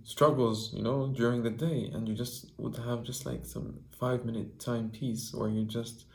struggles, 0.04 0.74
you 0.74 0.82
know, 0.82 1.08
during 1.08 1.44
the 1.44 1.50
day, 1.50 1.90
and 1.94 2.08
you 2.08 2.14
just 2.14 2.52
would 2.58 2.76
have 2.78 3.04
just 3.04 3.26
like 3.26 3.46
some 3.46 3.80
five 3.92 4.26
minute 4.26 4.60
time 4.60 4.90
piece 4.90 5.34
where 5.34 5.50
you're 5.50 5.64
just 5.64 6.06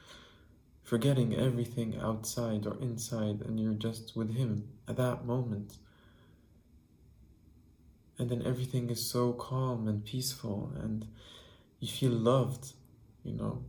forgetting 0.83 1.37
everything 1.37 1.99
outside 2.01 2.67
or 2.67 2.77
inside, 2.81 3.41
and 3.43 3.59
you're 3.61 3.75
just 3.75 4.17
with 4.17 4.35
Him 4.35 4.69
at 4.87 4.97
that 4.97 5.25
moment. 5.25 5.79
And 8.19 8.29
then 8.29 8.43
everything 8.45 8.91
is 8.91 9.09
so 9.09 9.33
calm 9.33 9.87
and 9.87 10.05
peaceful, 10.05 10.73
and 10.77 11.07
you 11.81 11.89
feel 11.89 12.13
loved, 12.13 12.73
you 13.23 13.33
know, 13.33 13.65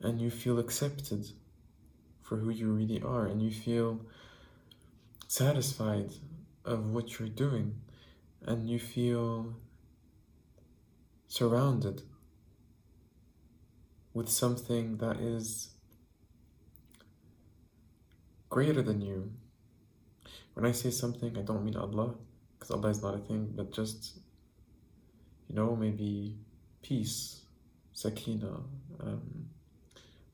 and 0.00 0.20
you 0.20 0.30
feel 0.30 0.58
accepted 0.58 1.26
for 2.22 2.36
who 2.36 2.50
you 2.50 2.68
really 2.72 3.00
are, 3.02 3.26
and 3.26 3.40
you 3.40 3.50
feel 3.50 4.00
satisfied 5.28 6.10
of 6.64 6.90
what 6.90 7.18
you're 7.18 7.28
doing 7.28 7.74
and 8.46 8.68
you 8.68 8.78
feel 8.78 9.54
surrounded 11.28 12.02
with 14.14 14.28
something 14.28 14.96
that 14.96 15.16
is 15.20 15.70
greater 18.48 18.82
than 18.82 19.00
you. 19.00 19.32
When 20.54 20.64
I 20.64 20.72
say 20.72 20.90
something, 20.90 21.36
I 21.36 21.42
don't 21.42 21.64
mean 21.64 21.76
Allah, 21.76 22.14
because 22.54 22.70
Allah 22.70 22.88
is 22.88 23.02
not 23.02 23.14
a 23.14 23.18
thing, 23.18 23.52
but 23.54 23.72
just, 23.72 24.18
you 25.48 25.54
know, 25.54 25.76
maybe 25.76 26.36
peace, 26.82 27.42
sakina, 27.92 28.60
um, 29.00 29.46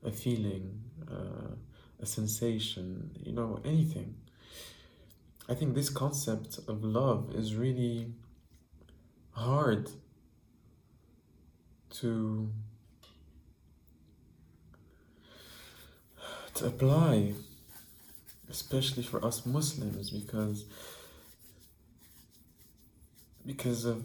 a 0.03 0.11
feeling, 0.11 0.81
uh, 1.09 1.55
a 2.01 2.05
sensation, 2.05 3.11
you 3.23 3.31
know, 3.31 3.59
anything. 3.63 4.15
I 5.47 5.55
think 5.55 5.75
this 5.75 5.89
concept 5.89 6.59
of 6.67 6.83
love 6.83 7.33
is 7.35 7.55
really 7.55 8.13
hard 9.31 9.89
to 11.89 12.49
to 16.53 16.67
apply 16.67 17.33
especially 18.49 19.01
for 19.01 19.23
us 19.25 19.45
Muslims 19.45 20.11
because 20.11 20.65
because 23.45 23.83
of 23.83 24.03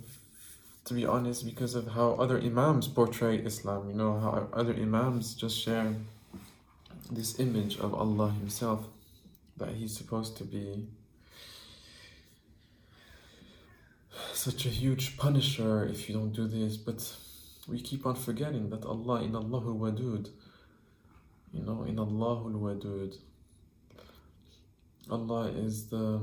to 0.88 0.94
be 0.94 1.06
honest 1.06 1.44
because 1.44 1.74
of 1.74 1.88
how 1.88 2.12
other 2.12 2.38
imams 2.40 2.88
portray 2.88 3.36
Islam 3.36 3.88
you 3.90 3.96
know 3.96 4.18
how 4.18 4.48
other 4.52 4.74
imams 4.74 5.34
just 5.34 5.56
share 5.56 5.94
this 7.10 7.38
image 7.38 7.78
of 7.78 7.94
Allah 7.94 8.30
himself 8.30 8.86
that 9.56 9.70
he's 9.70 9.96
supposed 9.96 10.36
to 10.38 10.44
be 10.44 10.86
such 14.32 14.66
a 14.66 14.68
huge 14.68 15.16
punisher 15.16 15.84
if 15.84 16.08
you 16.08 16.14
don't 16.14 16.32
do 16.32 16.46
this, 16.46 16.76
but 16.76 17.00
we 17.66 17.80
keep 17.80 18.06
on 18.06 18.14
forgetting 18.14 18.70
that 18.70 18.84
Allah 18.84 19.22
in 19.22 19.32
Allahul 19.32 19.78
Wadud, 19.78 20.30
you 21.52 21.62
know, 21.62 21.82
in 21.84 21.96
Allahul 21.96 22.54
Wadud, 22.54 23.16
Allah 25.10 25.48
is 25.48 25.88
the 25.88 26.20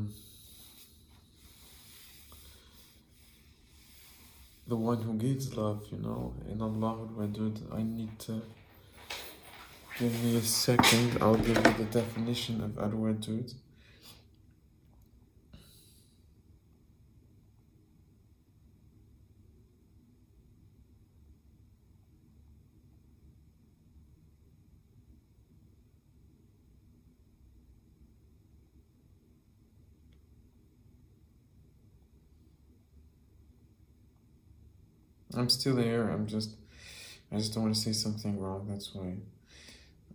the 4.67 4.75
one 4.75 5.01
who 5.01 5.13
gives 5.13 5.55
love, 5.55 5.85
you 5.91 5.97
know, 5.99 6.33
in 6.49 6.57
Allahul 6.57 7.09
Wadud. 7.15 7.61
I 7.73 7.83
need 7.83 8.17
to 8.19 8.41
give 9.99 10.23
me 10.23 10.37
a 10.37 10.41
second, 10.41 11.17
I'll 11.21 11.35
give 11.35 11.57
you 11.57 11.73
the 11.85 11.85
definition 11.91 12.61
of 12.61 12.77
Al 12.79 12.91
I'm 35.37 35.49
still 35.49 35.77
here. 35.77 36.09
I'm 36.09 36.27
just, 36.27 36.51
I 37.31 37.37
just 37.37 37.53
don't 37.53 37.63
want 37.63 37.75
to 37.75 37.81
say 37.81 37.91
something 37.91 38.39
wrong. 38.39 38.67
That's 38.69 38.93
why. 38.93 39.15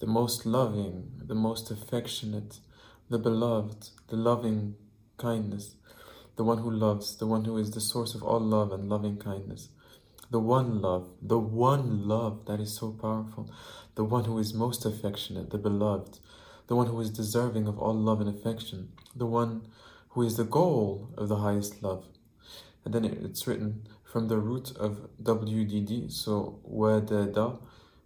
the 0.00 0.06
most 0.06 0.44
loving, 0.44 1.12
the 1.24 1.36
most 1.36 1.70
affectionate, 1.70 2.58
the 3.08 3.18
beloved, 3.18 3.90
the 4.08 4.16
loving 4.16 4.74
kindness, 5.16 5.76
the 6.34 6.42
one 6.42 6.58
who 6.58 6.72
loves, 6.72 7.16
the 7.18 7.28
one 7.28 7.44
who 7.44 7.56
is 7.56 7.70
the 7.70 7.80
source 7.80 8.16
of 8.16 8.24
all 8.24 8.40
love 8.40 8.72
and 8.72 8.88
loving 8.88 9.16
kindness, 9.16 9.68
the 10.34 10.40
one 10.40 10.80
love, 10.82 11.06
the 11.22 11.38
one 11.38 12.08
love 12.08 12.44
that 12.46 12.60
is 12.60 12.72
so 12.80 12.90
powerful, 12.90 13.44
the 13.94 14.04
one 14.14 14.24
who 14.24 14.38
is 14.38 14.52
most 14.52 14.84
affectionate, 14.84 15.50
the 15.50 15.58
beloved, 15.68 16.18
the 16.66 16.76
one 16.80 16.88
who 16.88 17.00
is 17.00 17.10
deserving 17.10 17.68
of 17.68 17.78
all 17.78 17.94
love 18.08 18.20
and 18.20 18.30
affection, 18.36 18.88
the 19.14 19.30
one 19.40 19.52
who 20.10 20.22
is 20.22 20.36
the 20.36 20.50
goal 20.58 21.08
of 21.16 21.28
the 21.28 21.36
highest 21.36 21.82
love 21.82 22.04
and 22.84 22.92
then 22.92 23.04
it's 23.04 23.46
written 23.46 23.86
from 24.04 24.28
the 24.28 24.38
root 24.38 24.76
of 24.76 25.08
WDD, 25.22 26.12
so 26.12 26.60
wadada, 26.70 27.58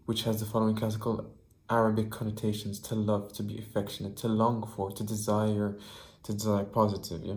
which 0.07 0.23
has 0.23 0.41
the 0.41 0.47
following 0.47 0.77
classical 0.77 1.31
Arabic 1.69 2.11
connotations 2.11 2.79
to 2.81 2.95
love, 2.95 3.33
to 3.35 3.43
be 3.43 3.59
affectionate, 3.59 4.17
to 4.19 4.29
long 4.29 4.67
for, 4.75 4.91
to 4.93 5.03
desire, 5.03 5.77
to 6.23 6.33
desire 6.33 6.65
positive, 6.65 7.23
yeah, 7.25 7.35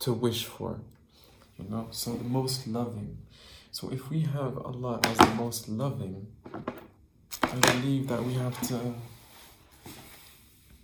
to 0.00 0.12
wish 0.12 0.44
for, 0.44 0.80
you 1.58 1.64
know. 1.70 1.86
So 1.90 2.12
the 2.12 2.24
most 2.24 2.66
loving. 2.66 3.18
So 3.72 3.88
if 3.92 4.10
we 4.10 4.22
have 4.22 4.58
Allah 4.58 5.00
as 5.04 5.16
the 5.16 5.34
most 5.36 5.68
loving, 5.68 6.26
I 7.42 7.54
believe 7.54 8.08
that 8.08 8.24
we 8.24 8.34
have 8.34 8.60
to 8.68 8.94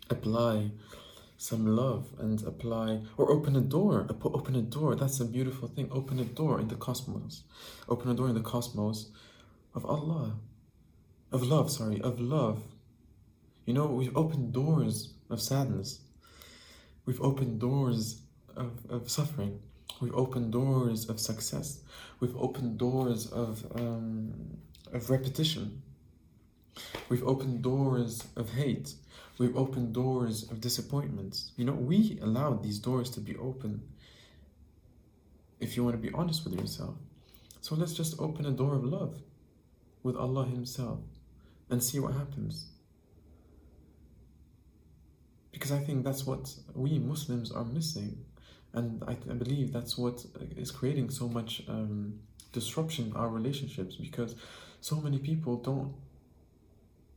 apply 0.09 0.71
some 1.37 1.67
love 1.67 2.07
and 2.19 2.41
apply 2.45 3.01
or 3.17 3.31
open 3.31 3.57
a 3.57 3.61
door 3.61 4.07
open 4.23 4.55
a 4.55 4.63
door. 4.63 4.95
That's 4.95 5.19
a 5.19 5.25
beautiful 5.25 5.67
thing. 5.67 5.89
Open 5.91 6.21
a 6.21 6.25
door 6.25 6.61
in 6.61 6.69
the 6.69 6.77
cosmos. 6.77 7.43
Open 7.89 8.09
a 8.09 8.15
door 8.15 8.29
in 8.29 8.35
the 8.35 8.41
cosmos 8.41 9.11
of 9.75 9.85
allah. 9.85 10.37
Of 11.33 11.43
love 11.43 11.73
sorry 11.73 12.01
of 12.01 12.21
love. 12.21 12.63
You 13.65 13.75
know 13.75 13.87
we've 13.87 14.17
opened 14.17 14.53
doors 14.53 15.13
of 15.29 15.41
sadness. 15.41 16.01
We've 17.05 17.21
opened 17.21 17.59
doors 17.59 18.21
of, 18.57 18.71
of 18.89 19.11
suffering 19.11 19.61
we've 20.01 20.15
opened 20.15 20.53
doors 20.53 21.09
of 21.09 21.19
success 21.19 21.81
we've 22.21 22.37
opened 22.37 22.79
doors 22.79 23.27
of 23.29 23.65
um, 23.77 24.33
of 24.93 25.11
repetition 25.11 25.83
we've 27.09 27.27
opened 27.27 27.63
doors 27.63 28.25
of 28.37 28.53
hate 28.53 28.95
We've 29.39 29.57
opened 29.57 29.93
doors 29.93 30.51
of 30.51 30.61
disappointments. 30.61 31.53
You 31.57 31.67
know, 31.67 31.75
we 31.75 32.19
allowed 32.23 32.63
these 32.63 32.79
doors 32.79 33.11
to 33.11 33.21
be 33.21 33.37
open 33.37 33.83
if 35.61 35.77
you 35.77 35.85
want 35.85 35.95
to 35.95 36.09
be 36.09 36.15
honest 36.15 36.45
with 36.45 36.59
yourself. 36.59 36.95
So 37.61 37.75
let's 37.75 37.93
just 37.93 38.19
open 38.19 38.47
a 38.47 38.51
door 38.51 38.75
of 38.75 38.85
love 38.85 39.21
with 40.03 40.17
Allah 40.17 40.47
Himself 40.47 41.01
and 41.69 41.83
see 41.83 41.99
what 41.99 42.15
happens. 42.15 42.67
Because 45.53 45.73
I 45.73 45.81
think 45.81 46.05
that's 46.05 46.25
what 46.27 46.55
we 46.75 46.99
Muslims 46.99 47.51
are 47.51 47.65
missing. 47.65 48.25
And 48.77 49.03
I, 49.09 49.13
I 49.13 49.35
believe 49.35 49.73
that's 49.73 49.97
what 49.97 50.25
is 50.55 50.71
creating 50.71 51.09
so 51.09 51.29
much 51.29 51.63
um, 51.67 52.21
disruption 52.53 53.07
in 53.07 53.13
our 53.15 53.31
relationships 53.31 53.97
because 53.97 54.37
so 54.83 54.97
many 54.97 55.19
people 55.19 55.57
don't 55.57 55.95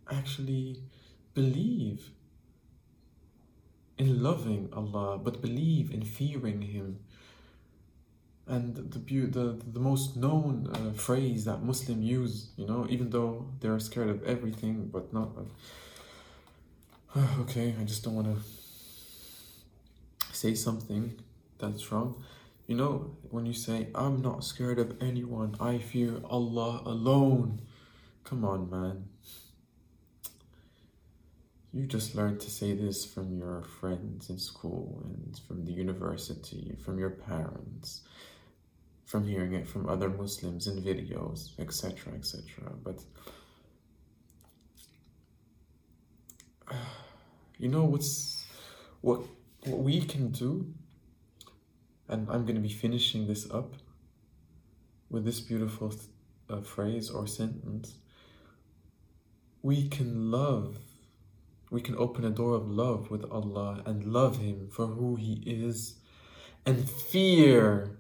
actually 0.10 0.78
believe 1.34 2.12
in 3.98 4.24
loving 4.24 4.70
Allah, 4.72 5.18
but 5.18 5.42
believe 5.42 5.92
in 5.94 6.02
fearing 6.04 6.62
Him. 6.62 7.00
And 8.48 8.78
the 8.78 9.00
the, 9.28 9.62
the 9.78 9.80
most 9.82 10.16
known 10.16 10.70
uh, 10.74 10.94
phrase 10.94 11.44
that 11.44 11.62
Muslims 11.62 12.06
use, 12.06 12.52
you 12.56 12.66
know, 12.66 12.88
even 12.90 13.10
though 13.10 13.48
they 13.60 13.68
are 13.68 13.80
scared 13.80 14.10
of 14.10 14.24
everything, 14.24 14.90
but 14.94 15.14
not. 15.14 15.30
Uh, 17.16 17.28
okay, 17.42 17.76
I 17.80 17.84
just 17.84 18.02
don't 18.04 18.16
want 18.16 18.28
to 18.34 18.42
say 20.34 20.56
something 20.56 21.20
that's 21.60 21.92
wrong. 21.92 22.24
You 22.68 22.76
know, 22.76 23.18
when 23.30 23.46
you 23.46 23.54
say, 23.54 23.88
I'm 23.96 24.22
not 24.22 24.44
scared 24.44 24.80
of 24.80 24.96
anyone, 25.02 25.56
I 25.60 25.80
fear 25.80 26.22
Allah 26.30 26.82
alone. 26.86 27.62
Come 28.24 28.46
on, 28.46 28.70
man. 28.70 29.06
You 31.72 31.86
just 31.86 32.16
learned 32.16 32.40
to 32.42 32.50
say 32.50 32.74
this 32.74 33.06
from 33.06 33.38
your 33.38 33.64
friends 33.64 34.30
in 34.30 34.40
school 34.40 35.04
and 35.04 35.40
from 35.48 35.66
the 35.66 35.72
university, 35.72 36.76
from 36.84 36.98
your 36.98 37.12
parents, 37.12 38.02
from 39.06 39.28
hearing 39.28 39.54
it 39.54 39.68
from 39.68 39.88
other 39.88 40.10
Muslims 40.10 40.68
in 40.68 40.82
videos, 40.82 41.60
etc., 41.60 42.14
etc. 42.14 42.44
But 42.84 43.04
you 47.58 47.68
know 47.68 47.86
what's 47.86 48.46
what 49.02 49.22
what 49.66 49.80
we 49.80 50.02
can 50.02 50.32
do, 50.32 50.74
and 52.10 52.28
I'm 52.30 52.44
going 52.46 52.56
to 52.56 52.62
be 52.62 52.74
finishing 52.74 53.28
this 53.28 53.50
up 53.52 53.74
with 55.10 55.26
this 55.26 55.40
beautiful 55.40 55.94
uh, 56.50 56.62
phrase 56.62 57.10
or 57.10 57.28
sentence. 57.28 57.96
We 59.62 59.88
can 59.88 60.32
love 60.32 60.78
we 61.72 61.82
can 61.82 61.96
open 61.98 62.26
a 62.26 62.30
door 62.30 62.56
of 62.56 62.70
love 62.70 63.12
with 63.12 63.24
Allah 63.32 63.84
and 63.86 64.04
love 64.06 64.40
Him 64.40 64.70
for 64.72 64.88
who 64.88 65.16
He 65.16 65.44
is 65.46 65.96
and 66.66 66.90
fear 66.90 68.00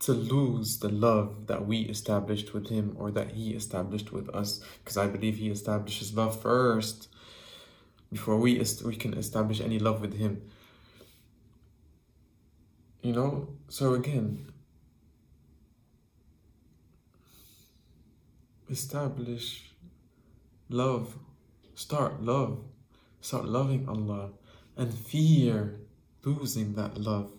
to 0.00 0.12
lose 0.12 0.78
the 0.78 0.90
love 0.90 1.46
that 1.46 1.66
we 1.66 1.80
established 1.82 2.52
with 2.52 2.68
Him 2.68 2.94
or 2.98 3.10
that 3.12 3.32
He 3.32 3.54
established 3.54 4.12
with 4.12 4.28
us. 4.34 4.60
Because 4.82 4.98
I 4.98 5.06
believe 5.06 5.36
He 5.36 5.48
establishes 5.50 6.14
love 6.14 6.40
first 6.40 7.08
before 8.12 8.36
we, 8.36 8.60
est- 8.60 8.82
we 8.82 8.96
can 8.96 9.14
establish 9.14 9.60
any 9.60 9.78
love 9.78 10.02
with 10.02 10.18
Him. 10.18 10.42
You 13.04 13.12
know, 13.12 13.48
so 13.68 13.94
again, 13.94 14.50
establish 18.68 19.70
love, 20.68 21.14
start 21.76 22.20
love 22.20 22.58
Start 23.24 23.46
loving 23.46 23.88
Allah 23.88 24.32
and 24.76 24.92
fear 24.92 25.80
losing 26.26 26.74
that 26.74 26.98
love. 26.98 27.32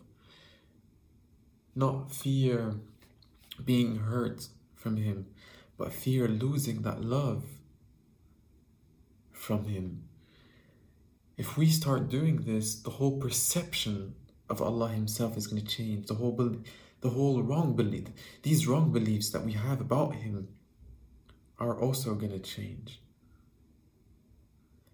Not 1.75 2.11
fear 2.11 2.73
being 3.63 3.97
hurt 3.97 4.47
from 4.73 4.97
Him, 4.97 5.27
but 5.77 5.93
fear 5.93 6.27
losing 6.27 6.81
that 6.81 7.03
love 7.03 7.43
from 9.31 9.65
Him. 9.65 10.05
If 11.37 11.55
we 11.55 11.67
start 11.69 12.09
doing 12.09 12.37
this, 12.37 12.73
the 12.81 12.89
whole 12.89 13.19
perception 13.19 14.15
of 14.49 14.61
Allah 14.61 14.89
Himself 14.89 15.37
is 15.37 15.47
going 15.47 15.61
to 15.61 15.67
change. 15.67 16.07
The 16.07 16.15
whole, 16.15 16.31
belief, 16.31 16.59
the 17.01 17.09
whole 17.09 17.41
wrong 17.41 17.75
belief, 17.75 18.07
these 18.43 18.67
wrong 18.67 18.91
beliefs 18.91 19.29
that 19.31 19.43
we 19.43 19.53
have 19.53 19.81
about 19.81 20.15
Him, 20.15 20.47
are 21.59 21.79
also 21.79 22.15
going 22.15 22.31
to 22.31 22.39
change. 22.39 22.99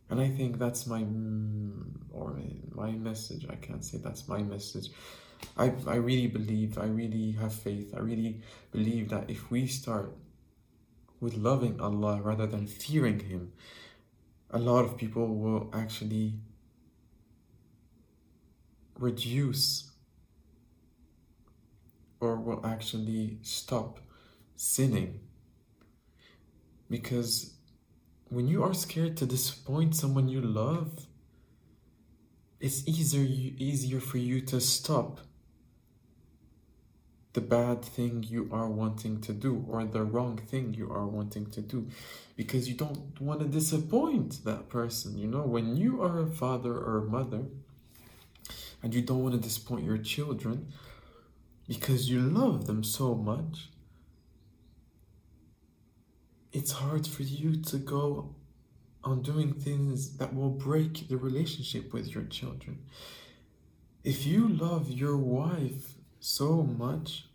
And 0.09 0.19
I 0.19 0.27
think 0.29 0.59
that's 0.59 0.85
my 0.85 1.01
mm, 1.01 1.83
or 2.11 2.37
my 2.75 2.91
message. 2.91 3.45
I 3.49 3.55
can't 3.55 3.83
say 3.83 3.97
that's 3.97 4.27
my 4.27 4.41
message. 4.41 4.89
I 5.57 5.71
I 5.87 5.95
really 5.95 6.27
believe. 6.27 6.77
I 6.77 6.85
really 6.85 7.31
have 7.39 7.53
faith. 7.53 7.93
I 7.95 7.99
really 7.99 8.41
believe 8.71 9.09
that 9.09 9.29
if 9.29 9.49
we 9.49 9.67
start 9.67 10.13
with 11.21 11.35
loving 11.37 11.79
Allah 11.79 12.19
rather 12.21 12.45
than 12.45 12.67
fearing 12.67 13.19
Him, 13.19 13.53
a 14.49 14.59
lot 14.59 14.83
of 14.83 14.97
people 14.97 15.27
will 15.27 15.69
actually 15.73 16.33
reduce 19.01 19.91
or 22.19 22.35
will 22.35 22.65
actually 22.65 23.39
stop 23.41 23.99
sinning. 24.55 25.19
Because 26.89 27.55
when 28.29 28.47
you 28.47 28.63
are 28.63 28.73
scared 28.73 29.17
to 29.17 29.25
disappoint 29.25 29.95
someone 29.95 30.29
you 30.29 30.41
love, 30.41 31.07
it's 32.59 32.87
easier 32.87 33.25
easier 33.57 33.99
for 33.99 34.19
you 34.19 34.39
to 34.41 34.61
stop 34.61 35.19
the 37.33 37.41
bad 37.41 37.83
thing 37.83 38.23
you 38.27 38.49
are 38.51 38.67
wanting 38.67 39.21
to 39.21 39.33
do 39.33 39.65
or 39.69 39.85
the 39.85 40.03
wrong 40.03 40.37
thing 40.37 40.73
you 40.73 40.91
are 40.91 41.07
wanting 41.07 41.49
to 41.49 41.61
do. 41.61 41.87
Because 42.35 42.67
you 42.67 42.75
don't 42.75 43.19
want 43.21 43.39
to 43.39 43.47
disappoint 43.47 44.43
that 44.43 44.69
person 44.69 45.17
you 45.17 45.27
know? 45.27 45.43
When 45.43 45.75
you 45.75 46.01
are 46.01 46.21
a 46.21 46.27
father 46.27 46.73
or 46.73 46.99
a 46.99 47.09
mother 47.09 47.45
and 48.83 48.93
you 48.93 49.01
don't 49.01 49.21
want 49.23 49.35
to 49.35 49.41
disappoint 49.41 49.85
your 49.85 49.97
children 49.97 50.71
because 51.67 52.09
you 52.09 52.19
love 52.19 52.67
them 52.67 52.83
so 52.83 53.15
much 53.15 53.69
it's 56.51 56.71
hard 56.71 57.07
for 57.07 57.23
you 57.23 57.55
to 57.55 57.77
go 57.77 58.35
on 59.03 59.21
doing 59.21 59.53
things 59.53 60.17
that 60.17 60.35
will 60.35 60.49
break 60.49 61.07
the 61.07 61.17
relationship 61.17 61.93
with 61.93 62.13
your 62.13 62.25
children. 62.25 62.83
If 64.03 64.25
you 64.25 64.47
love 64.47 64.91
your 64.91 65.17
wife 65.17 65.93
so 66.19 66.63
much 66.63 67.25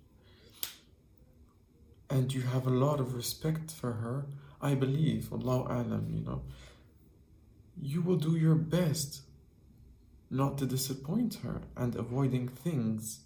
and 2.10 2.32
you 2.32 2.42
have 2.42 2.66
a 2.66 2.70
lot 2.70 3.00
of 3.00 3.14
respect 3.14 3.70
for 3.70 3.94
her, 3.94 4.26
I 4.60 4.74
believe, 4.74 5.32
Allah 5.32 5.66
Alam, 5.68 6.08
you 6.10 6.20
know, 6.20 6.42
you 7.80 8.00
will 8.02 8.16
do 8.16 8.36
your 8.36 8.54
best 8.54 9.22
not 10.30 10.58
to 10.58 10.66
disappoint 10.66 11.36
her 11.42 11.60
and 11.76 11.94
avoiding 11.94 12.48
things 12.48 13.20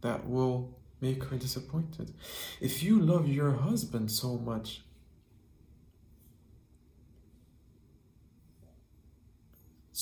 that 0.00 0.28
will 0.28 0.76
make 1.00 1.24
her 1.24 1.36
disappointed. 1.36 2.12
If 2.60 2.82
you 2.82 3.00
love 3.00 3.28
your 3.28 3.52
husband 3.52 4.10
so 4.10 4.38
much, 4.38 4.82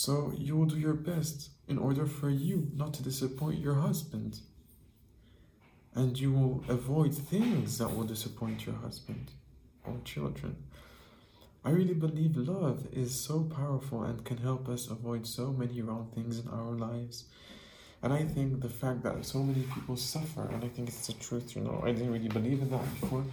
So 0.05 0.33
you 0.39 0.57
will 0.57 0.67
do 0.67 0.79
your 0.79 0.95
best 0.95 1.51
in 1.67 1.77
order 1.77 2.07
for 2.07 2.31
you 2.31 2.71
not 2.73 2.95
to 2.95 3.03
disappoint 3.03 3.59
your 3.59 3.75
husband. 3.75 4.39
And 5.93 6.17
you 6.17 6.33
will 6.33 6.63
avoid 6.69 7.13
things 7.13 7.79
that 7.79 7.89
will 7.89 8.05
disappoint 8.05 8.65
your 8.65 8.77
husband 8.77 9.33
or 9.85 9.97
children. 10.05 10.55
I 11.65 11.71
really 11.71 11.95
believe 11.95 12.37
love 12.37 12.87
is 12.93 13.15
so 13.15 13.43
powerful 13.43 14.03
and 14.05 14.25
can 14.25 14.39
help 14.39 14.69
us 14.69 14.89
avoid 14.89 15.27
so 15.27 15.53
many 15.53 15.83
wrong 15.83 16.11
things 16.15 16.39
in 16.39 16.49
our 16.49 16.73
lives. 16.73 17.25
And 18.03 18.13
I 18.13 18.23
think 18.23 18.61
the 18.61 18.69
fact 18.69 19.03
that 19.03 19.25
so 19.27 19.43
many 19.43 19.63
people 19.63 19.97
suffer, 19.97 20.49
and 20.49 20.65
I 20.65 20.69
think 20.69 20.89
it's 20.89 21.09
the 21.09 21.15
truth, 21.15 21.57
you 21.57 21.63
know, 21.63 21.83
I 21.85 21.93
didn't 21.93 22.13
really 22.13 22.29
believe 22.29 22.63
in 22.63 22.71
that 22.71 23.01
before. 23.01 23.25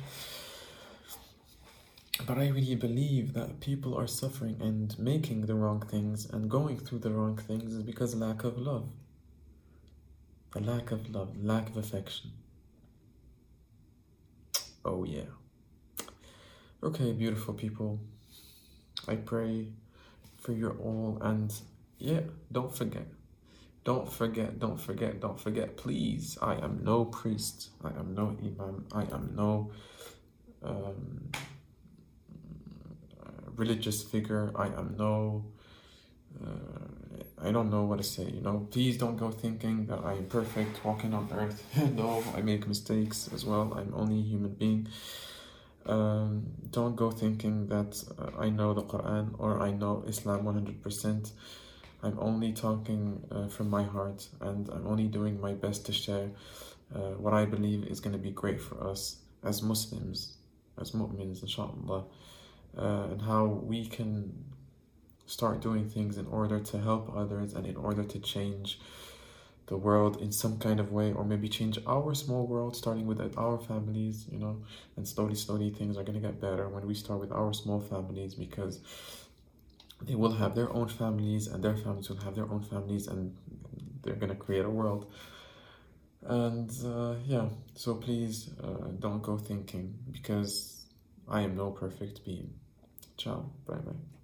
But 2.26 2.40
I 2.40 2.48
really 2.48 2.76
believe 2.76 3.34
that 3.34 3.60
people 3.60 3.96
are 3.96 4.08
suffering 4.08 4.58
and 4.60 4.98
making 4.98 5.46
the 5.46 5.54
wrong 5.54 5.82
things 5.82 6.26
and 6.26 6.50
going 6.50 6.80
through 6.80 7.00
the 7.00 7.12
wrong 7.12 7.38
things 7.38 7.74
is 7.74 7.84
because 7.84 8.16
lack 8.16 8.44
of 8.44 8.58
love. 8.58 8.90
The 10.54 10.62
lack 10.62 10.92
of 10.92 11.14
love, 11.14 11.38
lack 11.44 11.70
of 11.70 11.78
affection. 11.78 12.32
Oh, 14.84 15.04
yeah. 15.04 15.26
Okay, 16.82 17.12
beautiful 17.12 17.54
people. 17.54 18.00
I 19.08 19.16
pray 19.16 19.68
for 20.38 20.52
you 20.52 20.70
all 20.82 21.18
and 21.22 21.54
yeah, 21.98 22.22
don't 22.52 22.76
forget. 22.76 23.08
Don't 23.84 24.12
forget, 24.12 24.60
don't 24.60 24.80
forget, 24.80 25.20
don't 25.20 25.40
forget. 25.40 25.78
Please, 25.78 26.38
I 26.42 26.56
am 26.56 26.82
no 26.84 27.06
priest. 27.06 27.70
I 27.84 27.90
am 27.90 28.16
no 28.16 28.36
imam. 28.42 28.86
I 28.92 29.04
am 29.04 29.34
no. 29.36 29.72
Um, 30.64 31.30
religious 33.58 34.04
figure. 34.04 34.52
I 34.56 34.68
am 34.68 34.96
no, 34.98 35.46
uh, 36.44 37.48
I 37.48 37.52
don't 37.52 37.70
know 37.70 37.84
what 37.84 37.98
to 37.98 38.04
say. 38.04 38.24
You 38.24 38.42
know, 38.42 38.68
please 38.72 38.98
don't 38.98 39.18
go 39.18 39.32
thinking 39.32 39.86
that 39.88 40.00
I 40.04 40.14
am 40.14 40.26
perfect 40.26 40.84
walking 40.84 41.14
on 41.14 41.30
earth. 41.34 41.64
no, 41.96 42.24
I 42.36 42.42
make 42.42 42.68
mistakes 42.68 43.30
as 43.34 43.46
well. 43.46 43.74
I'm 43.76 43.94
only 43.96 44.20
a 44.20 44.24
human 44.24 44.54
being. 44.54 44.88
Um, 45.86 46.48
don't 46.72 46.96
go 46.96 47.12
thinking 47.12 47.68
that 47.68 48.04
uh, 48.18 48.40
I 48.40 48.50
know 48.50 48.74
the 48.74 48.84
Quran 48.84 49.36
or 49.38 49.62
I 49.62 49.72
know 49.72 50.04
Islam 50.08 50.44
100%. 50.44 51.32
I'm 52.04 52.20
only 52.20 52.54
talking 52.54 53.24
uh, 53.32 53.48
from 53.48 53.70
my 53.70 53.84
heart 53.84 54.28
and 54.42 54.70
I'm 54.70 54.88
only 54.88 55.08
doing 55.08 55.40
my 55.40 55.54
best 55.54 55.86
to 55.88 55.94
share 55.94 56.30
uh, 56.94 57.14
what 57.18 57.34
I 57.34 57.46
believe 57.46 57.86
is 57.88 58.00
going 58.00 58.14
to 58.14 58.20
be 58.20 58.32
great 58.32 58.62
for 58.62 58.88
us 58.88 59.18
as 59.44 59.62
Muslims, 59.62 60.38
as 60.80 60.92
mu'mins, 60.92 61.42
inshallah 61.42 62.06
uh, 62.78 63.08
and 63.12 63.22
how 63.22 63.46
we 63.46 63.86
can 63.86 64.34
start 65.26 65.62
doing 65.62 65.90
things 65.90 66.18
in 66.18 66.28
order 66.28 66.60
to 66.60 66.80
help 66.80 67.12
others 67.16 67.54
and 67.54 67.66
in 67.66 67.76
order 67.76 68.04
to 68.04 68.20
change 68.20 68.80
the 69.68 69.78
world 69.78 70.22
in 70.22 70.32
some 70.32 70.60
kind 70.60 70.80
of 70.80 70.92
way 70.92 71.12
or 71.12 71.24
maybe 71.26 71.50
change 71.50 71.80
our 71.88 72.14
small 72.14 72.46
world 72.46 72.76
starting 72.76 73.08
with 73.08 73.20
our 73.38 73.58
families 73.58 74.26
you 74.32 74.38
know 74.38 74.62
and 74.96 75.08
slowly 75.08 75.36
slowly 75.36 75.70
things 75.72 75.98
are 75.98 76.04
going 76.04 76.22
to 76.22 76.26
get 76.28 76.40
better 76.40 76.70
when 76.70 76.86
we 76.86 76.94
start 76.94 77.20
with 77.20 77.32
our 77.32 77.54
small 77.54 77.82
families 77.82 78.36
because 78.36 78.80
they 80.02 80.16
will 80.16 80.34
have 80.34 80.56
their 80.56 80.72
own 80.74 80.88
families 80.88 81.48
and 81.48 81.64
their 81.64 81.76
families 81.76 82.10
will 82.10 82.18
have 82.18 82.36
their 82.36 82.50
own 82.52 82.62
families 82.62 83.08
and 83.08 83.36
they're 84.04 84.16
going 84.16 84.30
to 84.30 84.36
create 84.36 84.66
a 84.66 84.70
world. 84.70 85.12
And 86.22 86.70
uh, 86.84 87.16
yeah 87.26 87.50
so 87.76 87.96
please 87.96 88.50
uh, 88.64 88.90
don't 89.00 89.22
go 89.22 89.38
thinking 89.38 89.94
because 90.12 90.86
i 91.28 91.42
am 91.42 91.56
no 91.56 91.72
perfect 91.72 92.26
being. 92.26 92.54
Ciao, 93.18 93.50
bye 93.68 93.76
bye. 93.76 94.15